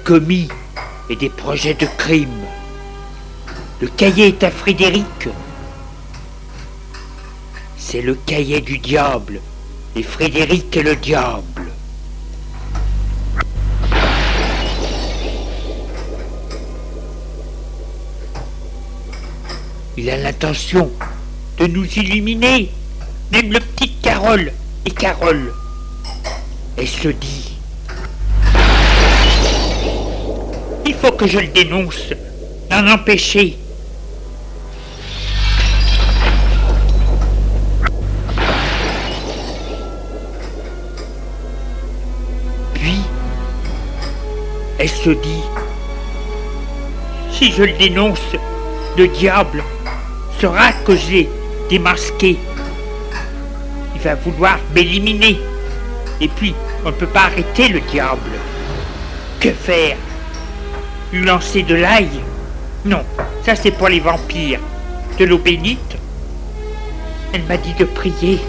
commis 0.04 0.48
et 1.08 1.16
des 1.16 1.30
projets 1.30 1.74
de 1.74 1.86
crimes. 1.98 2.44
Le 3.80 3.88
cahier 3.88 4.28
est 4.28 4.42
à 4.42 4.50
Frédéric. 4.50 5.28
C'est 7.76 8.02
le 8.02 8.14
cahier 8.14 8.60
du 8.60 8.78
diable. 8.78 9.40
Et 9.94 10.02
Frédéric 10.02 10.76
est 10.76 10.82
le 10.82 10.96
diable. 10.96 11.70
Il 19.96 20.10
a 20.10 20.18
l'intention 20.18 20.90
de 21.58 21.66
nous 21.66 21.86
illuminer. 21.86 22.70
Même 23.32 23.52
le 23.52 23.60
petit 23.60 23.92
Carole 24.02 24.52
et 24.84 24.90
Carole. 24.90 25.52
Elle 26.76 26.88
se 26.88 27.08
dit 27.08 27.56
Il 30.86 30.94
faut 30.94 31.12
que 31.12 31.26
je 31.26 31.38
le 31.40 31.48
dénonce, 31.48 32.12
d'en 32.70 32.86
empêcher. 32.86 33.58
Puis, 42.74 43.00
elle 44.78 44.88
se 44.88 45.10
dit 45.10 45.42
Si 47.32 47.52
je 47.52 47.64
le 47.64 47.72
dénonce, 47.72 48.20
le 48.96 49.08
diable 49.08 49.64
saura 50.40 50.72
que 50.84 50.94
j'ai 50.96 51.28
démasqué. 51.68 52.38
Vouloir 54.14 54.58
m'éliminer. 54.74 55.40
Et 56.20 56.28
puis, 56.28 56.54
on 56.84 56.88
ne 56.88 56.94
peut 56.94 57.06
pas 57.06 57.24
arrêter 57.24 57.68
le 57.68 57.80
diable. 57.80 58.30
Que 59.40 59.50
faire? 59.50 59.96
Lui 61.12 61.24
lancer 61.24 61.62
de 61.62 61.74
l'ail? 61.74 62.08
Non, 62.84 63.02
ça 63.44 63.56
c'est 63.56 63.72
pour 63.72 63.88
les 63.88 64.00
vampires. 64.00 64.60
De 65.18 65.24
l'eau 65.24 65.38
bénite? 65.38 65.96
Elle 67.32 67.42
m'a 67.44 67.56
dit 67.56 67.74
de 67.74 67.84
prier. 67.84 68.40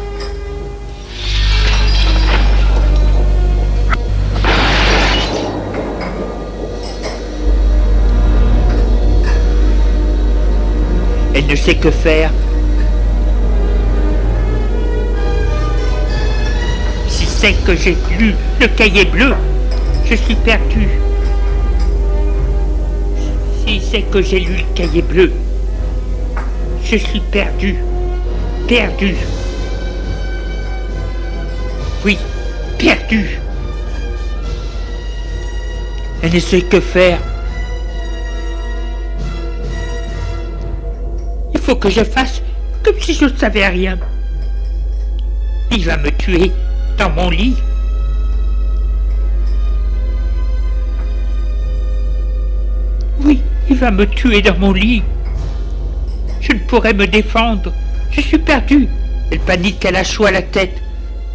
Elle 11.34 11.48
ne 11.48 11.56
sait 11.56 11.76
que 11.76 11.92
faire. 11.92 12.32
C'est 17.40 17.54
que 17.64 17.76
j'ai 17.76 17.96
lu 18.18 18.34
le 18.60 18.68
cahier 18.68 19.06
bleu, 19.06 19.36
je 20.10 20.16
suis 20.16 20.34
perdu. 20.34 20.88
Si 23.64 23.80
c'est 23.80 24.02
que 24.02 24.24
j'ai 24.24 24.40
lu 24.40 24.56
le 24.56 24.74
cahier 24.74 25.04
bleu, 25.04 25.32
je 26.84 26.98
suis 26.98 27.20
perdu. 27.20 27.76
Perdu. 28.68 29.16
Oui, 32.04 32.18
perdu. 32.80 33.40
Elle 36.24 36.34
ne 36.34 36.40
sait 36.40 36.62
que 36.62 36.80
faire. 36.80 37.20
Il 41.54 41.60
faut 41.60 41.76
que 41.76 41.92
je 41.92 42.04
fasse 42.04 42.42
comme 42.84 43.00
si 43.00 43.14
je 43.14 43.26
ne 43.26 43.38
savais 43.38 43.68
rien. 43.68 43.96
Il 45.70 45.86
va 45.86 45.98
me 45.98 46.10
tuer 46.10 46.52
dans 46.98 47.10
mon 47.12 47.30
lit. 47.30 47.56
Oui, 53.22 53.42
il 53.70 53.76
va 53.76 53.92
me 53.92 54.06
tuer 54.06 54.42
dans 54.42 54.58
mon 54.58 54.74
lit. 54.74 55.04
Je 56.42 56.54
ne 56.54 56.60
pourrai 56.60 56.94
me 56.94 57.08
défendre. 57.08 57.72
Je 58.12 58.22
suis 58.22 58.38
perdu. 58.38 58.88
Elle 59.32 59.40
panique 59.40 59.86
à 59.86 59.92
la 59.92 60.04
chaud 60.04 60.26
à 60.26 60.32
la 60.32 60.42
tête, 60.42 60.82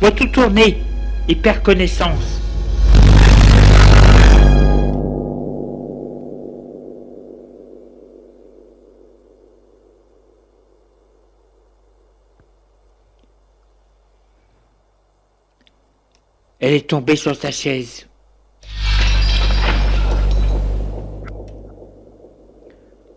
voit 0.01 0.13
tout 0.13 0.27
tourner 0.27 0.83
et 1.29 1.35
perd 1.35 1.63
connaissance. 1.63 2.42
Elle 16.63 16.75
est 16.75 16.89
tombée 16.89 17.17
sur 17.17 17.35
sa 17.35 17.51
chaise. 17.51 18.07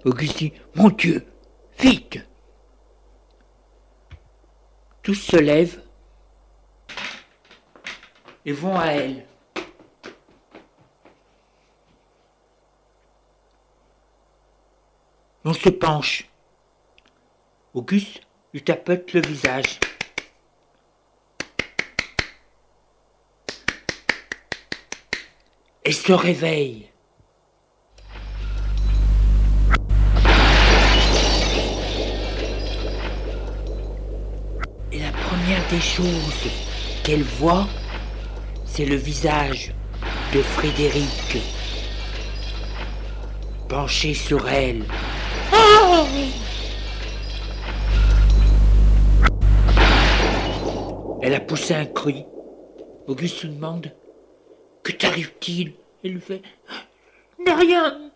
Augustine, 0.03 0.49
mon 0.73 0.89
Dieu, 0.89 1.23
vite 1.77 2.25
Tous 5.03 5.13
se 5.13 5.38
lèvent 5.38 5.79
et 8.45 8.51
vont 8.51 8.79
à 8.79 8.88
elle. 8.88 9.27
On 15.43 15.53
se 15.53 15.69
penche. 15.69 16.27
Auguste 17.75 18.21
lui 18.53 18.63
tapote 18.63 19.13
le 19.13 19.21
visage. 19.21 19.79
Elle 25.88 25.93
se 25.93 26.13
réveille. 26.13 26.89
Et 34.91 34.98
la 34.98 35.12
première 35.12 35.67
des 35.69 35.80
choses 35.80 36.50
qu'elle 37.04 37.21
voit, 37.21 37.67
c'est 38.65 38.86
le 38.86 38.95
visage 38.95 39.76
de 40.34 40.41
Frédéric 40.41 41.38
penché 43.69 44.15
sur 44.15 44.50
elle. 44.50 44.86
Elle 51.21 51.36
a 51.36 51.39
poussé 51.39 51.76
un 51.76 51.86
cri. 51.86 52.26
Auguste 53.06 53.43
lui 53.43 53.54
demande 53.54 53.91
Que 54.86 54.91
t'arrive-t-il? 54.91 55.74
Elle 56.04 56.21
fait 56.21 56.43
rien, 57.43 58.12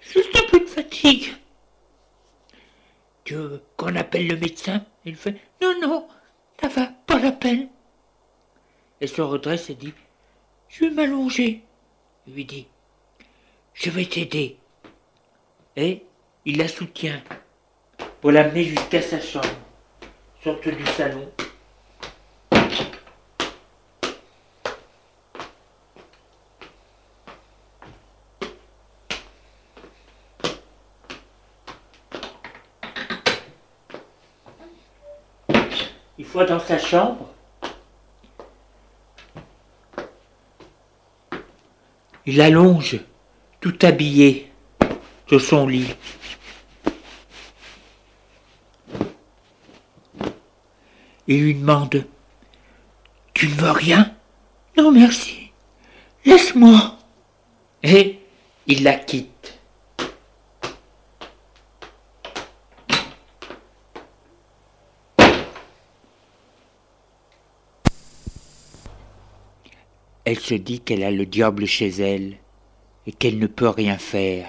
juste 0.00 0.34
un 0.34 0.50
peu 0.50 0.60
de 0.60 0.64
fatigue. 0.64 1.34
Tu 3.24 3.34
veux 3.34 3.62
qu'on 3.76 3.94
appelle 3.94 4.26
le 4.26 4.38
médecin? 4.38 4.86
Il 5.04 5.16
fait 5.16 5.36
Non, 5.60 5.78
non, 5.82 6.08
ça 6.62 6.68
va, 6.68 6.86
pas 7.06 7.18
la 7.18 7.32
peine. 7.32 7.68
Elle 9.00 9.10
se 9.10 9.20
redresse 9.20 9.68
et 9.68 9.74
dit 9.74 9.92
Je 10.70 10.86
vais 10.86 10.90
m'allonger. 10.90 11.62
Il 12.26 12.32
lui 12.32 12.46
dit 12.46 12.68
Je 13.74 13.90
vais 13.90 14.06
t'aider. 14.06 14.56
Et 15.76 16.04
il 16.46 16.56
la 16.56 16.68
soutient 16.68 17.22
pour 18.22 18.32
l'amener 18.32 18.64
jusqu'à 18.64 19.02
sa 19.02 19.20
chambre, 19.20 19.46
sorte 20.42 20.68
du 20.68 20.86
salon. 20.86 21.30
Dans 36.44 36.60
sa 36.60 36.78
chambre, 36.78 37.28
il 42.26 42.40
allonge, 42.40 43.00
tout 43.60 43.78
habillé, 43.82 44.50
sur 45.26 45.40
son 45.40 45.66
lit. 45.66 45.94
Il 51.26 51.42
lui 51.42 51.54
demande 51.54 52.06
Tu 53.34 53.48
ne 53.48 53.54
veux 53.54 53.70
rien 53.70 54.14
Non, 54.76 54.90
merci. 54.90 55.50
Laisse-moi. 56.24 56.96
Et 57.82 58.18
il 58.66 58.82
la 58.82 58.94
quitte. 58.94 59.37
Elle 70.30 70.40
se 70.40 70.52
dit 70.52 70.80
qu'elle 70.80 71.04
a 71.04 71.10
le 71.10 71.24
diable 71.24 71.64
chez 71.64 71.88
elle 71.88 72.34
et 73.06 73.12
qu'elle 73.12 73.38
ne 73.38 73.46
peut 73.46 73.70
rien 73.70 73.96
faire. 73.96 74.44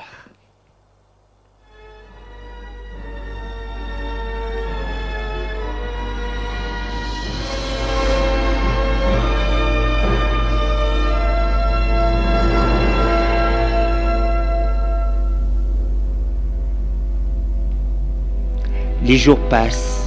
Les 19.06 19.16
jours 19.16 19.40
passent. 19.48 19.99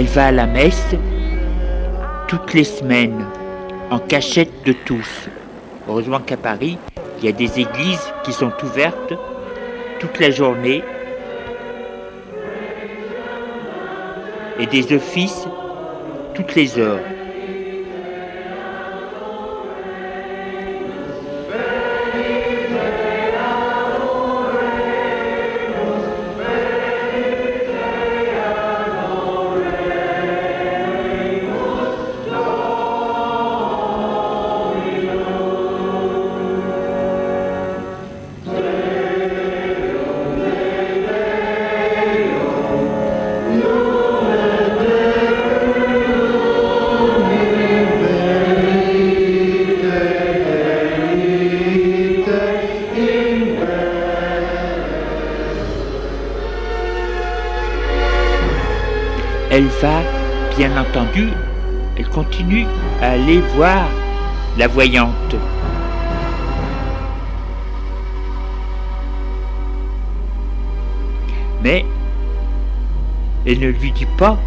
Elle 0.00 0.06
va 0.06 0.28
à 0.28 0.32
la 0.32 0.46
messe 0.46 0.96
toutes 2.26 2.54
les 2.54 2.64
semaines, 2.64 3.22
en 3.90 3.98
cachette 3.98 4.64
de 4.64 4.72
tous. 4.72 5.28
Heureusement 5.86 6.20
qu'à 6.20 6.38
Paris, 6.38 6.78
il 7.18 7.26
y 7.26 7.28
a 7.28 7.32
des 7.32 7.60
églises 7.60 8.10
qui 8.24 8.32
sont 8.32 8.50
ouvertes 8.62 9.12
toute 9.98 10.18
la 10.18 10.30
journée 10.30 10.82
et 14.58 14.64
des 14.64 14.96
offices 14.96 15.46
toutes 16.32 16.54
les 16.54 16.78
heures. 16.78 17.19
Elle 62.00 62.08
continue 62.08 62.64
à 63.02 63.10
aller 63.10 63.42
voir 63.54 63.86
la 64.56 64.68
voyante. 64.68 65.36
Mais 71.62 71.84
elle 73.44 73.58
ne 73.58 73.68
lui 73.68 73.92
dit 73.92 74.06
pas 74.16 74.38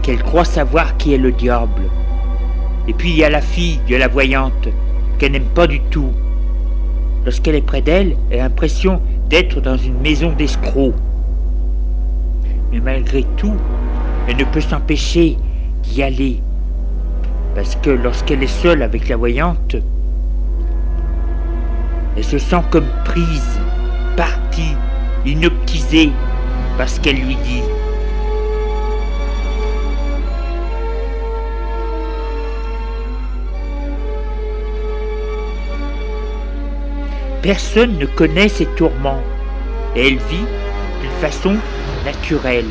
qu'elle 0.00 0.22
croit 0.22 0.46
savoir 0.46 0.96
qui 0.96 1.12
est 1.12 1.18
le 1.18 1.32
diable. 1.32 1.82
Et 2.88 2.94
puis 2.94 3.10
il 3.10 3.16
y 3.18 3.24
a 3.24 3.28
la 3.28 3.42
fille 3.42 3.80
de 3.86 3.96
la 3.96 4.08
voyante 4.08 4.68
qu'elle 5.18 5.32
n'aime 5.32 5.52
pas 5.54 5.66
du 5.66 5.80
tout. 5.90 6.12
Lorsqu'elle 7.26 7.56
est 7.56 7.60
près 7.60 7.82
d'elle, 7.82 8.16
elle 8.30 8.40
a 8.40 8.44
l'impression 8.44 9.02
d'être 9.28 9.60
dans 9.60 9.76
une 9.76 10.00
maison 10.00 10.32
d'escrocs. 10.32 10.94
Mais 12.72 12.80
malgré 12.80 13.24
tout, 13.36 13.56
elle 14.30 14.36
ne 14.36 14.44
peut 14.44 14.60
s'empêcher 14.60 15.36
d'y 15.82 16.04
aller. 16.04 16.40
Parce 17.56 17.74
que 17.74 17.90
lorsqu'elle 17.90 18.44
est 18.44 18.62
seule 18.62 18.82
avec 18.82 19.08
la 19.08 19.16
voyante, 19.16 19.74
elle 22.16 22.24
se 22.24 22.38
sent 22.38 22.62
comme 22.70 22.86
prise, 23.04 23.58
partie, 24.16 24.76
inoptisée 25.26 26.12
par 26.78 26.88
ce 26.88 27.00
qu'elle 27.00 27.16
lui 27.16 27.34
dit. 27.34 27.62
Personne 37.42 37.98
ne 37.98 38.06
connaît 38.06 38.48
ses 38.48 38.66
tourments 38.76 39.22
et 39.96 40.06
elle 40.06 40.18
vit 40.18 40.46
d'une 41.00 41.20
façon 41.20 41.56
naturelle. 42.04 42.66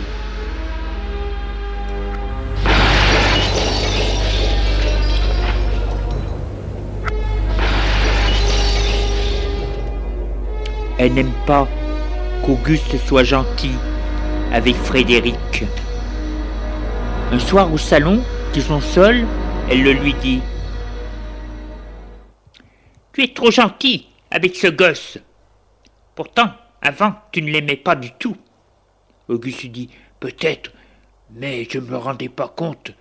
Elle 10.99 11.13
n'aime 11.13 11.31
pas 11.47 11.65
qu'Auguste 12.45 12.97
soit 12.97 13.23
gentil 13.23 13.71
avec 14.51 14.75
Frédéric. 14.75 15.63
Un 17.31 17.39
soir 17.39 17.71
au 17.71 17.77
salon, 17.77 18.21
qu'ils 18.51 18.63
sont 18.63 18.81
seuls, 18.81 19.25
elle 19.69 19.81
le 19.81 19.93
lui 19.93 20.13
dit. 20.15 20.41
Tu 23.13 23.23
es 23.23 23.33
trop 23.33 23.49
gentil 23.49 24.09
avec 24.29 24.57
ce 24.57 24.67
gosse. 24.67 25.17
Pourtant, 26.15 26.51
avant, 26.81 27.15
tu 27.31 27.41
ne 27.43 27.49
l'aimais 27.49 27.77
pas 27.77 27.95
du 27.95 28.11
tout. 28.11 28.35
Auguste 29.29 29.67
dit 29.67 29.89
Peut-être, 30.19 30.73
mais 31.31 31.65
je 31.71 31.77
ne 31.77 31.85
me 31.85 31.95
rendais 31.95 32.27
pas 32.27 32.49
compte 32.49 32.91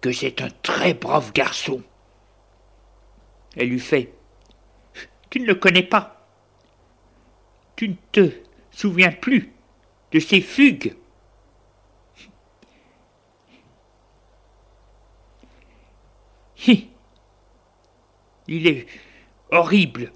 que 0.00 0.12
c'est 0.12 0.40
un 0.42 0.50
très 0.62 0.94
brave 0.94 1.32
garçon. 1.32 1.82
Elle 3.56 3.70
lui 3.70 3.80
fait 3.80 4.12
Tu 5.28 5.40
ne 5.40 5.46
le 5.46 5.56
connais 5.56 5.82
pas. 5.82 6.19
Tu 7.80 7.88
ne 7.88 7.94
te 8.12 8.30
souviens 8.70 9.10
plus 9.10 9.54
de 10.12 10.20
ses 10.20 10.42
fugues. 10.42 10.94
Il 16.66 18.66
est 18.66 18.86
horrible. 19.50 20.12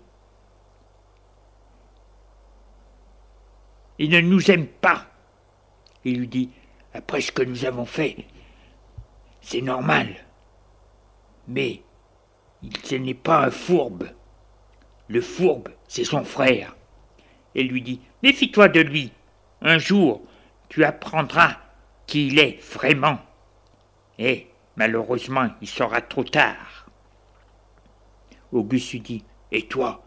Il 3.99 4.11
ne 4.11 4.21
nous 4.21 4.51
aime 4.51 4.67
pas. 4.67 5.07
Il 6.05 6.19
lui 6.19 6.29
dit 6.29 6.51
Après 6.93 7.23
ce 7.23 7.33
que 7.33 7.45
nous 7.45 7.65
avons 7.65 7.87
fait, 7.87 8.27
c'est 9.41 9.62
normal. 9.62 10.15
Mais 11.49 11.83
ce 12.83 12.97
n'est 12.97 13.15
pas 13.15 13.47
un 13.47 13.51
fourbe. 13.51 14.11
Le 15.09 15.23
fourbe, 15.23 15.71
c'est 15.89 16.05
son 16.05 16.25
frère. 16.25 16.77
Elle 17.55 17.69
lui 17.69 17.83
dit 17.83 18.01
Méfie-toi 18.23 18.69
de 18.69 18.81
lui. 18.81 19.13
Un 19.63 19.79
jour, 19.79 20.23
tu 20.69 20.85
apprendras 20.85 21.57
qui 22.07 22.29
il 22.29 22.39
est 22.39 22.61
vraiment. 22.73 23.19
Et 24.19 24.49
malheureusement, 24.77 25.49
il 25.61 25.69
sera 25.69 26.01
trop 26.01 26.25
tard. 26.25 26.87
Auguste 28.53 28.93
lui 28.93 29.01
dit 29.01 29.25
Et 29.53 29.67
toi, 29.67 30.05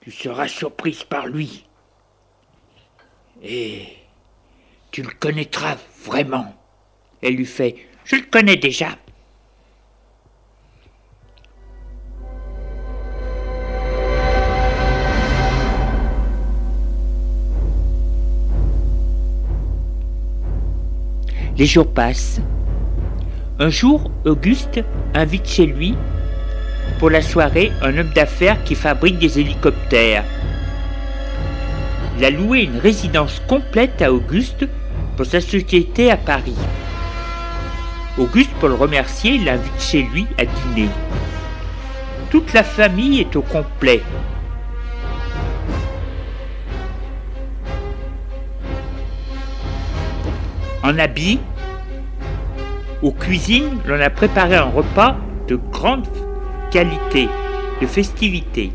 tu 0.00 0.10
seras 0.10 0.48
surprise 0.48 1.04
par 1.04 1.26
lui. 1.26 1.66
Et 3.42 3.86
tu 4.90 5.02
le 5.02 5.10
connaîtras 5.10 5.76
vraiment. 6.04 6.54
Elle 7.22 7.34
lui 7.34 7.46
fait 7.46 7.76
Je 8.04 8.16
le 8.16 8.22
connais 8.22 8.56
déjà. 8.56 8.96
Les 21.58 21.64
jours 21.64 21.90
passent. 21.90 22.38
Un 23.58 23.70
jour, 23.70 24.10
Auguste 24.26 24.84
invite 25.14 25.48
chez 25.48 25.64
lui 25.64 25.94
pour 26.98 27.08
la 27.08 27.22
soirée 27.22 27.72
un 27.80 27.96
homme 27.96 28.10
d'affaires 28.14 28.62
qui 28.64 28.74
fabrique 28.74 29.18
des 29.18 29.38
hélicoptères. 29.40 30.24
Il 32.18 32.24
a 32.26 32.30
loué 32.30 32.64
une 32.64 32.76
résidence 32.78 33.40
complète 33.48 34.02
à 34.02 34.12
Auguste 34.12 34.66
pour 35.16 35.24
sa 35.24 35.40
société 35.40 36.10
à 36.10 36.18
Paris. 36.18 36.56
Auguste, 38.18 38.52
pour 38.60 38.68
le 38.68 38.74
remercier, 38.74 39.38
l'invite 39.38 39.80
chez 39.80 40.02
lui 40.02 40.26
à 40.38 40.44
dîner. 40.44 40.90
Toute 42.30 42.52
la 42.52 42.64
famille 42.64 43.20
est 43.20 43.34
au 43.34 43.42
complet. 43.42 44.02
En 50.86 50.98
habit, 51.00 51.40
aux 53.02 53.10
cuisines, 53.10 53.80
l'on 53.86 54.00
a 54.00 54.08
préparé 54.08 54.54
un 54.54 54.70
repas 54.70 55.16
de 55.48 55.56
grande 55.56 56.06
qualité 56.70 57.28
de 57.80 57.86
festivités. 57.88 58.70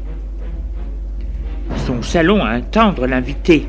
Son 1.85 2.01
salon 2.01 2.43
à 2.43 2.49
attendre 2.49 3.07
l'invité. 3.07 3.65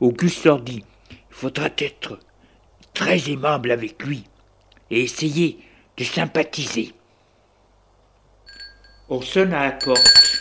Auguste 0.00 0.46
leur 0.46 0.62
dit 0.62 0.82
Il 1.10 1.16
faudra 1.28 1.66
être 1.76 2.18
très 2.94 3.28
aimable 3.30 3.70
avec 3.70 4.02
lui 4.02 4.24
et 4.90 5.02
essayer 5.02 5.58
de 5.98 6.04
sympathiser. 6.04 6.94
On 9.10 9.20
sonne 9.20 9.52
à 9.52 9.64
la 9.64 9.72
porte. 9.72 10.33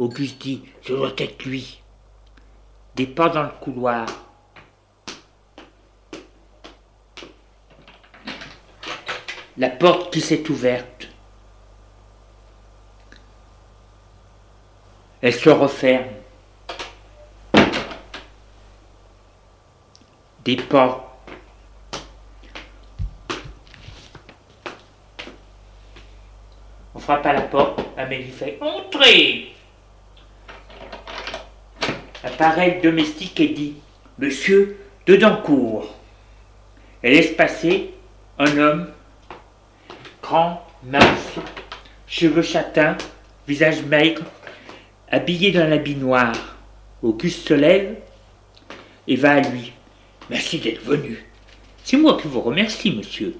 Auguste 0.00 0.40
dit 0.40 0.64
Ce 0.80 0.94
doit 0.94 1.12
être 1.18 1.44
lui. 1.44 1.82
Des 2.96 3.06
pas 3.06 3.28
dans 3.28 3.42
le 3.42 3.50
couloir. 3.60 4.06
La 9.58 9.68
porte 9.68 10.10
qui 10.10 10.22
s'est 10.22 10.50
ouverte. 10.50 11.06
Elle 15.20 15.34
se 15.34 15.50
referme. 15.50 16.06
Des 20.42 20.56
pas. 20.56 21.22
On 26.94 26.98
frappe 26.98 27.26
à 27.26 27.34
la 27.34 27.42
porte. 27.42 27.80
Amélie 27.98 28.30
fait 28.30 28.56
Entrez 28.62 29.59
Apparaît 32.22 32.80
domestique 32.82 33.40
et 33.40 33.48
dit 33.48 33.74
Monsieur 34.18 34.76
Dedancourt. 35.06 35.94
Elle 37.02 37.14
laisse 37.14 37.32
passer 37.32 37.94
un 38.38 38.58
homme 38.58 38.90
grand, 40.22 40.66
mince, 40.84 41.34
cheveux 42.06 42.42
châtains, 42.42 42.98
visage 43.48 43.82
maigre, 43.84 44.22
habillé 45.10 45.50
d'un 45.50 45.72
habit 45.72 45.96
noir. 45.96 46.58
Auguste 47.02 47.48
se 47.48 47.54
lève 47.54 47.96
et 49.08 49.16
va 49.16 49.32
à 49.32 49.40
lui. 49.40 49.72
Merci 50.28 50.58
d'être 50.58 50.82
venu. 50.82 51.24
C'est 51.84 51.96
moi 51.96 52.18
qui 52.20 52.28
vous 52.28 52.42
remercie, 52.42 52.94
monsieur. 52.94 53.34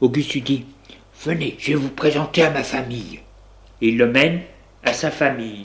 Auguste 0.00 0.34
lui 0.34 0.42
dit 0.42 0.64
Venez, 1.24 1.56
je 1.58 1.72
vais 1.72 1.74
vous 1.74 1.90
présenter 1.90 2.44
à 2.44 2.50
ma 2.50 2.62
famille. 2.62 3.20
Et 3.82 3.88
il 3.88 3.98
le 3.98 4.06
mène 4.06 4.42
à 4.84 4.92
sa 4.92 5.10
famille. 5.10 5.64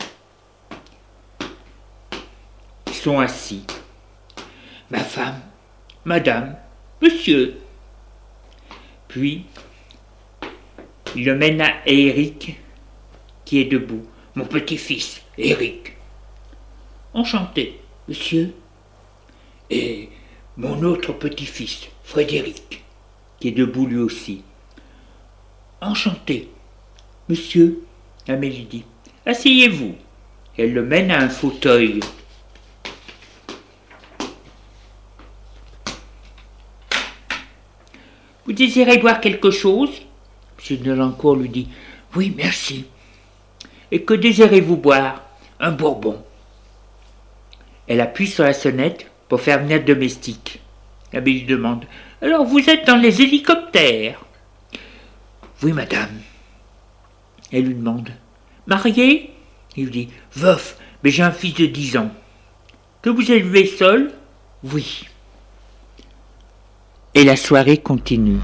Sont 2.99 3.21
assis. 3.21 3.63
Ma 4.91 4.99
femme, 4.99 5.39
madame, 6.03 6.57
monsieur. 7.01 7.57
Puis, 9.07 9.45
il 11.15 11.23
le 11.23 11.33
mène 11.33 11.61
à 11.61 11.75
Eric, 11.85 12.59
qui 13.45 13.61
est 13.61 13.71
debout. 13.71 14.05
Mon 14.35 14.43
petit-fils, 14.43 15.21
Eric. 15.37 15.95
Enchanté, 17.13 17.79
monsieur. 18.09 18.53
Et 19.69 20.09
mon 20.57 20.83
autre 20.83 21.13
petit-fils, 21.13 21.87
Frédéric, 22.03 22.83
qui 23.39 23.47
est 23.47 23.51
debout 23.51 23.85
lui 23.85 23.99
aussi. 23.99 24.43
Enchanté, 25.79 26.49
monsieur, 27.29 27.81
Amélie 28.27 28.65
dit. 28.65 28.83
Asseyez-vous. 29.25 29.95
Elle 30.57 30.73
le 30.73 30.83
mène 30.83 31.11
à 31.11 31.21
un 31.21 31.29
fauteuil. 31.29 32.01
Vous 38.49 38.55
désirez 38.55 38.97
boire 38.97 39.21
quelque 39.21 39.51
chose? 39.51 39.91
M. 40.71 40.77
Delancourt 40.77 41.35
lui 41.35 41.49
dit 41.49 41.67
Oui, 42.15 42.33
merci. 42.35 42.85
Et 43.91 44.01
que 44.01 44.15
désirez-vous 44.15 44.75
boire? 44.75 45.21
Un 45.59 45.71
bourbon. 45.71 46.19
Elle 47.85 48.01
appuie 48.01 48.25
sur 48.25 48.43
la 48.43 48.53
sonnette 48.53 49.05
pour 49.27 49.39
faire 49.39 49.59
venir 49.59 49.77
le 49.77 49.83
domestique. 49.83 50.61
L'abbé 51.13 51.33
lui 51.33 51.43
demande 51.43 51.85
Alors 52.23 52.43
vous 52.43 52.67
êtes 52.71 52.87
dans 52.87 52.95
les 52.95 53.21
hélicoptères? 53.21 54.25
Oui, 55.61 55.71
madame. 55.71 56.19
Elle 57.51 57.65
lui 57.65 57.75
demande 57.75 58.09
Marié? 58.65 59.31
Il 59.77 59.83
lui 59.83 59.91
dit 59.91 60.09
Veuf, 60.33 60.75
mais 61.03 61.11
j'ai 61.11 61.21
un 61.21 61.31
fils 61.31 61.53
de 61.53 61.67
dix 61.67 61.97
ans. 61.97 62.09
Que 63.03 63.11
vous 63.11 63.31
élevez 63.31 63.67
seul? 63.67 64.11
Oui. 64.63 65.07
Et 67.15 67.23
la 67.23 67.35
soirée 67.35 67.77
continue. 67.77 68.37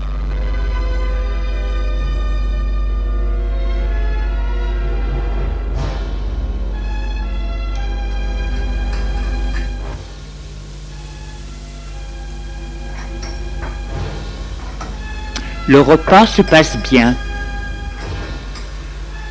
Le 15.68 15.82
repas 15.82 16.28
se 16.28 16.42
passe 16.42 16.78
bien. 16.92 17.16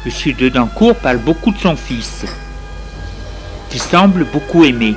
Monsieur 0.05 0.33
Dedancourt 0.33 0.97
parle 0.97 1.19
beaucoup 1.19 1.53
de 1.53 1.59
son 1.59 1.77
fils, 1.77 2.25
qui 3.71 3.79
semble 3.79 4.25
beaucoup 4.25 4.65
aimer. 4.65 4.97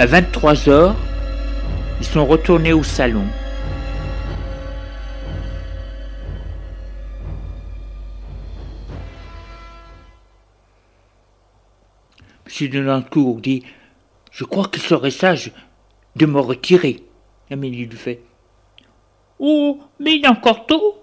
À 0.00 0.06
23 0.06 0.70
heures, 0.70 0.96
ils 2.00 2.06
sont 2.06 2.24
retournés 2.24 2.72
au 2.72 2.82
salon. 2.82 3.26
M. 12.46 12.68
Delancourt 12.70 13.42
dit 13.42 13.62
Je 14.32 14.44
crois 14.44 14.68
qu'il 14.68 14.80
serait 14.80 15.10
sage 15.10 15.52
de 16.16 16.24
me 16.24 16.40
retirer. 16.40 17.04
Amélie 17.50 17.84
lui 17.84 17.98
fait 17.98 18.22
Oh, 19.38 19.82
mais 19.98 20.16
il 20.16 20.24
est 20.24 20.28
encore 20.28 20.64
tôt. 20.64 21.02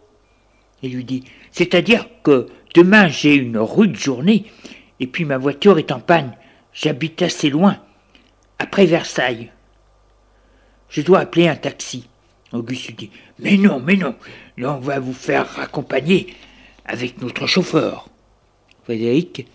Il 0.82 0.96
lui 0.96 1.04
dit 1.04 1.24
C'est-à-dire 1.52 2.08
que 2.24 2.48
demain 2.74 3.10
j'ai 3.10 3.36
une 3.36 3.60
rude 3.60 3.96
journée, 3.96 4.48
et 5.00 5.06
puis 5.06 5.24
ma 5.24 5.38
voiture 5.38 5.78
est 5.78 5.92
en 5.92 6.00
panne. 6.00 6.36
J'habite 6.74 7.22
assez 7.22 7.52
loin 7.52 7.78
après 8.60 8.86
Versailles. 8.86 9.52
Je 10.90 11.02
dois 11.02 11.20
appeler 11.20 11.48
un 11.48 11.56
taxi. 11.56 12.08
Auguste 12.54 12.96
dit 12.96 13.12
Mais 13.40 13.58
non, 13.58 13.80
mais 13.80 13.98
non, 13.98 14.16
on 14.58 14.80
va 14.80 15.00
vous 15.00 15.14
faire 15.14 15.60
accompagner 15.60 16.34
avec 16.86 17.22
notre 17.22 17.46
chauffeur. 17.46 18.08
Frédéric, 18.84 19.46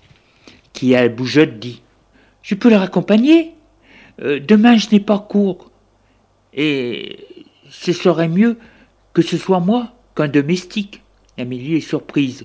qui 0.72 0.94
a 0.94 1.02
le 1.04 1.08
bougeotte, 1.08 1.58
dit 1.58 1.82
Je 2.42 2.54
peux 2.54 2.68
le 2.68 2.76
raccompagner? 2.76 3.54
Euh, 4.20 4.40
Demain 4.40 4.76
je 4.76 4.88
n'ai 4.90 5.00
pas 5.00 5.18
cours. 5.18 5.70
Et 6.52 7.26
ce 7.70 7.92
serait 7.92 8.28
mieux 8.28 8.58
que 9.14 9.22
ce 9.22 9.38
soit 9.38 9.60
moi 9.60 9.92
qu'un 10.14 10.28
domestique. 10.28 11.02
Amélie 11.38 11.76
est 11.76 11.80
surprise. 11.80 12.44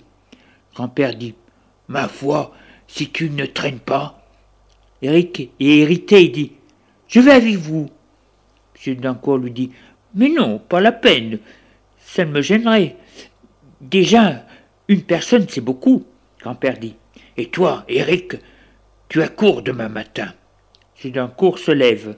Grand-père 0.76 1.16
dit 1.16 1.36
Ma 1.90 2.08
foi, 2.08 2.54
si 2.88 3.10
tu 3.10 3.30
ne 3.30 3.46
traînes 3.46 3.80
pas, 3.80 4.17
Eric 5.02 5.40
est 5.40 5.52
irrité 5.60 6.24
et 6.24 6.30
dit 6.30 6.54
Je 7.08 7.20
vais 7.20 7.32
avec 7.32 7.56
vous. 7.56 7.90
M. 8.86 8.96
Dancourt 8.96 9.38
lui 9.38 9.52
dit 9.52 9.72
Mais 10.16 10.30
non, 10.30 10.60
pas 10.60 10.82
la 10.82 10.92
peine. 10.92 11.40
Ça 12.00 12.26
me 12.26 12.42
gênerait. 12.42 12.96
Déjà, 13.82 14.46
une 14.88 15.04
personne, 15.04 15.48
c'est 15.48 15.62
beaucoup. 15.62 16.06
Grand-père 16.40 16.80
dit 16.80 16.96
Et 17.36 17.50
toi, 17.50 17.84
Eric, 17.88 18.36
tu 19.10 19.22
as 19.22 19.30
cours 19.30 19.62
demain 19.62 19.90
matin. 19.90 20.34
M. 21.04 21.12
Dancourt 21.12 21.60
se 21.60 21.72
lève. 21.72 22.18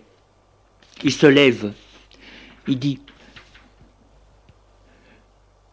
Il 1.04 1.12
se 1.12 1.28
lève. 1.28 1.74
Il 2.68 2.80
dit 2.80 3.00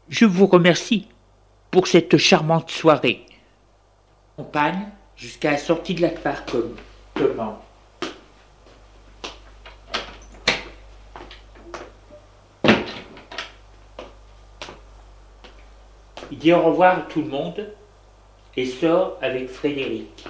Je 0.08 0.24
vous 0.24 0.46
remercie 0.46 1.08
pour 1.70 1.86
cette 1.86 2.16
charmante 2.16 2.70
soirée. 2.70 3.26
Compagne 4.36 4.88
jusqu'à 5.16 5.52
la 5.52 5.58
sortie 5.58 5.94
de 5.94 6.02
la 6.02 6.10
il 16.30 16.38
dit 16.38 16.52
au 16.52 16.62
revoir 16.62 16.98
à 16.98 17.00
tout 17.02 17.22
le 17.22 17.28
monde 17.28 17.72
et 18.56 18.66
sort 18.66 19.16
avec 19.22 19.48
Frédéric. 19.48 20.26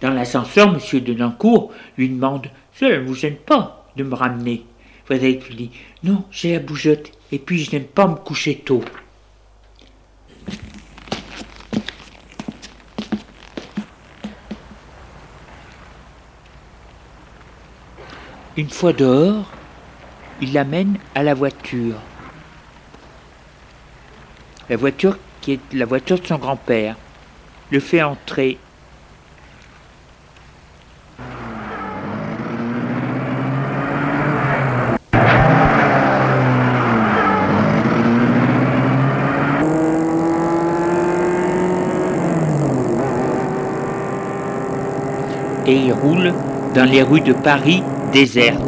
Dans 0.00 0.10
l'ascenseur, 0.10 0.68
M. 0.68 1.00
Denancourt 1.00 1.72
lui 1.96 2.08
demande 2.08 2.46
Cela 2.72 2.98
ne 2.98 3.04
vous 3.04 3.14
gêne 3.14 3.36
pas 3.36 3.84
de 3.96 4.02
me 4.02 4.14
ramener? 4.14 4.64
Lui 5.10 5.38
dit 5.56 5.70
Non, 6.04 6.24
j'ai 6.30 6.52
la 6.52 6.60
bougeotte, 6.60 7.10
et 7.32 7.40
puis 7.40 7.64
je 7.64 7.72
n'aime 7.72 7.84
pas 7.84 8.06
me 8.06 8.14
coucher 8.14 8.56
tôt. 8.56 8.84
Une 18.56 18.70
fois 18.70 18.92
dehors, 18.92 19.50
il 20.40 20.52
l'amène 20.52 20.98
à 21.14 21.24
la 21.24 21.34
voiture. 21.34 21.96
La 24.68 24.76
voiture 24.76 25.18
qui 25.40 25.54
est 25.54 25.72
la 25.72 25.86
voiture 25.86 26.20
de 26.20 26.26
son 26.26 26.38
grand-père 26.38 26.96
le 27.70 27.80
fait 27.80 28.02
entrer. 28.02 28.58
Et 45.70 45.76
il 45.76 45.92
roule 45.92 46.32
dans 46.74 46.84
les 46.84 47.00
rues 47.00 47.20
de 47.20 47.32
Paris 47.32 47.80
déserte. 48.12 48.58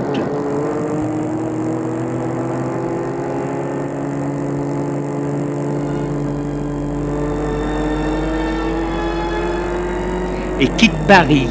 Et 10.61 10.69
quitte 10.77 10.93
Paris, 11.09 11.49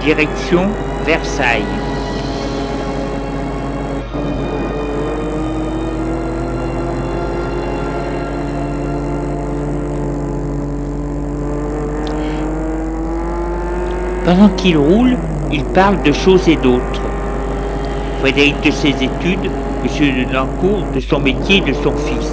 direction 0.00 0.70
Versailles. 1.04 1.60
Pendant 14.24 14.50
qu'il 14.50 14.78
roule, 14.78 15.16
il 15.50 15.64
parle 15.64 16.00
de 16.02 16.12
choses 16.12 16.48
et 16.48 16.54
d'autres. 16.54 17.02
Frédéric 18.20 18.54
de 18.64 18.70
ses 18.70 18.90
études, 18.90 19.50
M. 19.84 20.26
de 20.28 20.32
Lancourt 20.32 20.84
de 20.94 21.00
son 21.00 21.18
métier 21.18 21.56
et 21.56 21.60
de 21.60 21.72
son 21.72 21.90
fils. 21.96 22.32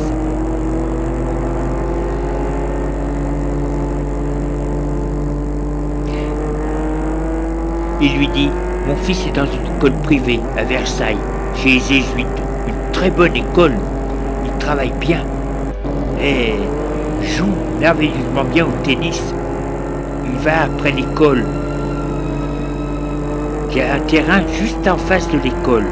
Il 7.99 8.17
lui 8.17 8.27
dit 8.27 8.51
Mon 8.87 8.95
fils 8.95 9.25
est 9.25 9.35
dans 9.35 9.45
une 9.45 9.75
école 9.75 9.99
privée 10.03 10.39
à 10.59 10.63
Versailles, 10.63 11.17
chez 11.55 11.69
les 11.69 11.79
Jésuites. 11.79 12.27
Une 12.67 12.91
très 12.93 13.09
bonne 13.09 13.35
école. 13.35 13.73
Il 14.45 14.51
travaille 14.59 14.93
bien. 14.99 15.23
Et 16.21 16.53
joue 17.23 17.55
merveilleusement 17.79 18.43
bien 18.43 18.65
au 18.65 18.83
tennis. 18.83 19.33
Il 20.31 20.37
va 20.37 20.65
après 20.65 20.91
l'école 20.91 21.43
il 23.71 23.77
y 23.77 23.81
a 23.81 23.93
un 23.93 23.99
terrain 23.99 24.41
juste 24.51 24.87
en 24.87 24.97
face 24.97 25.27
de 25.29 25.37
l'école. 25.37 25.85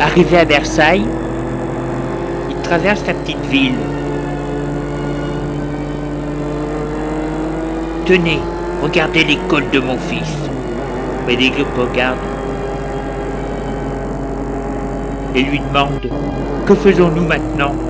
Arrivé 0.00 0.38
à 0.38 0.44
Versailles, 0.44 1.06
traverse 2.70 3.04
la 3.04 3.14
petite 3.14 3.44
ville. 3.46 3.74
Tenez, 8.06 8.38
regardez 8.80 9.24
l'école 9.24 9.68
de 9.72 9.80
mon 9.80 9.98
fils. 9.98 10.36
Frédéric 11.24 11.66
regarde 11.76 12.16
et 15.34 15.42
lui 15.42 15.58
demande 15.58 16.08
Que 16.64 16.76
faisons-nous 16.76 17.26
maintenant? 17.26 17.89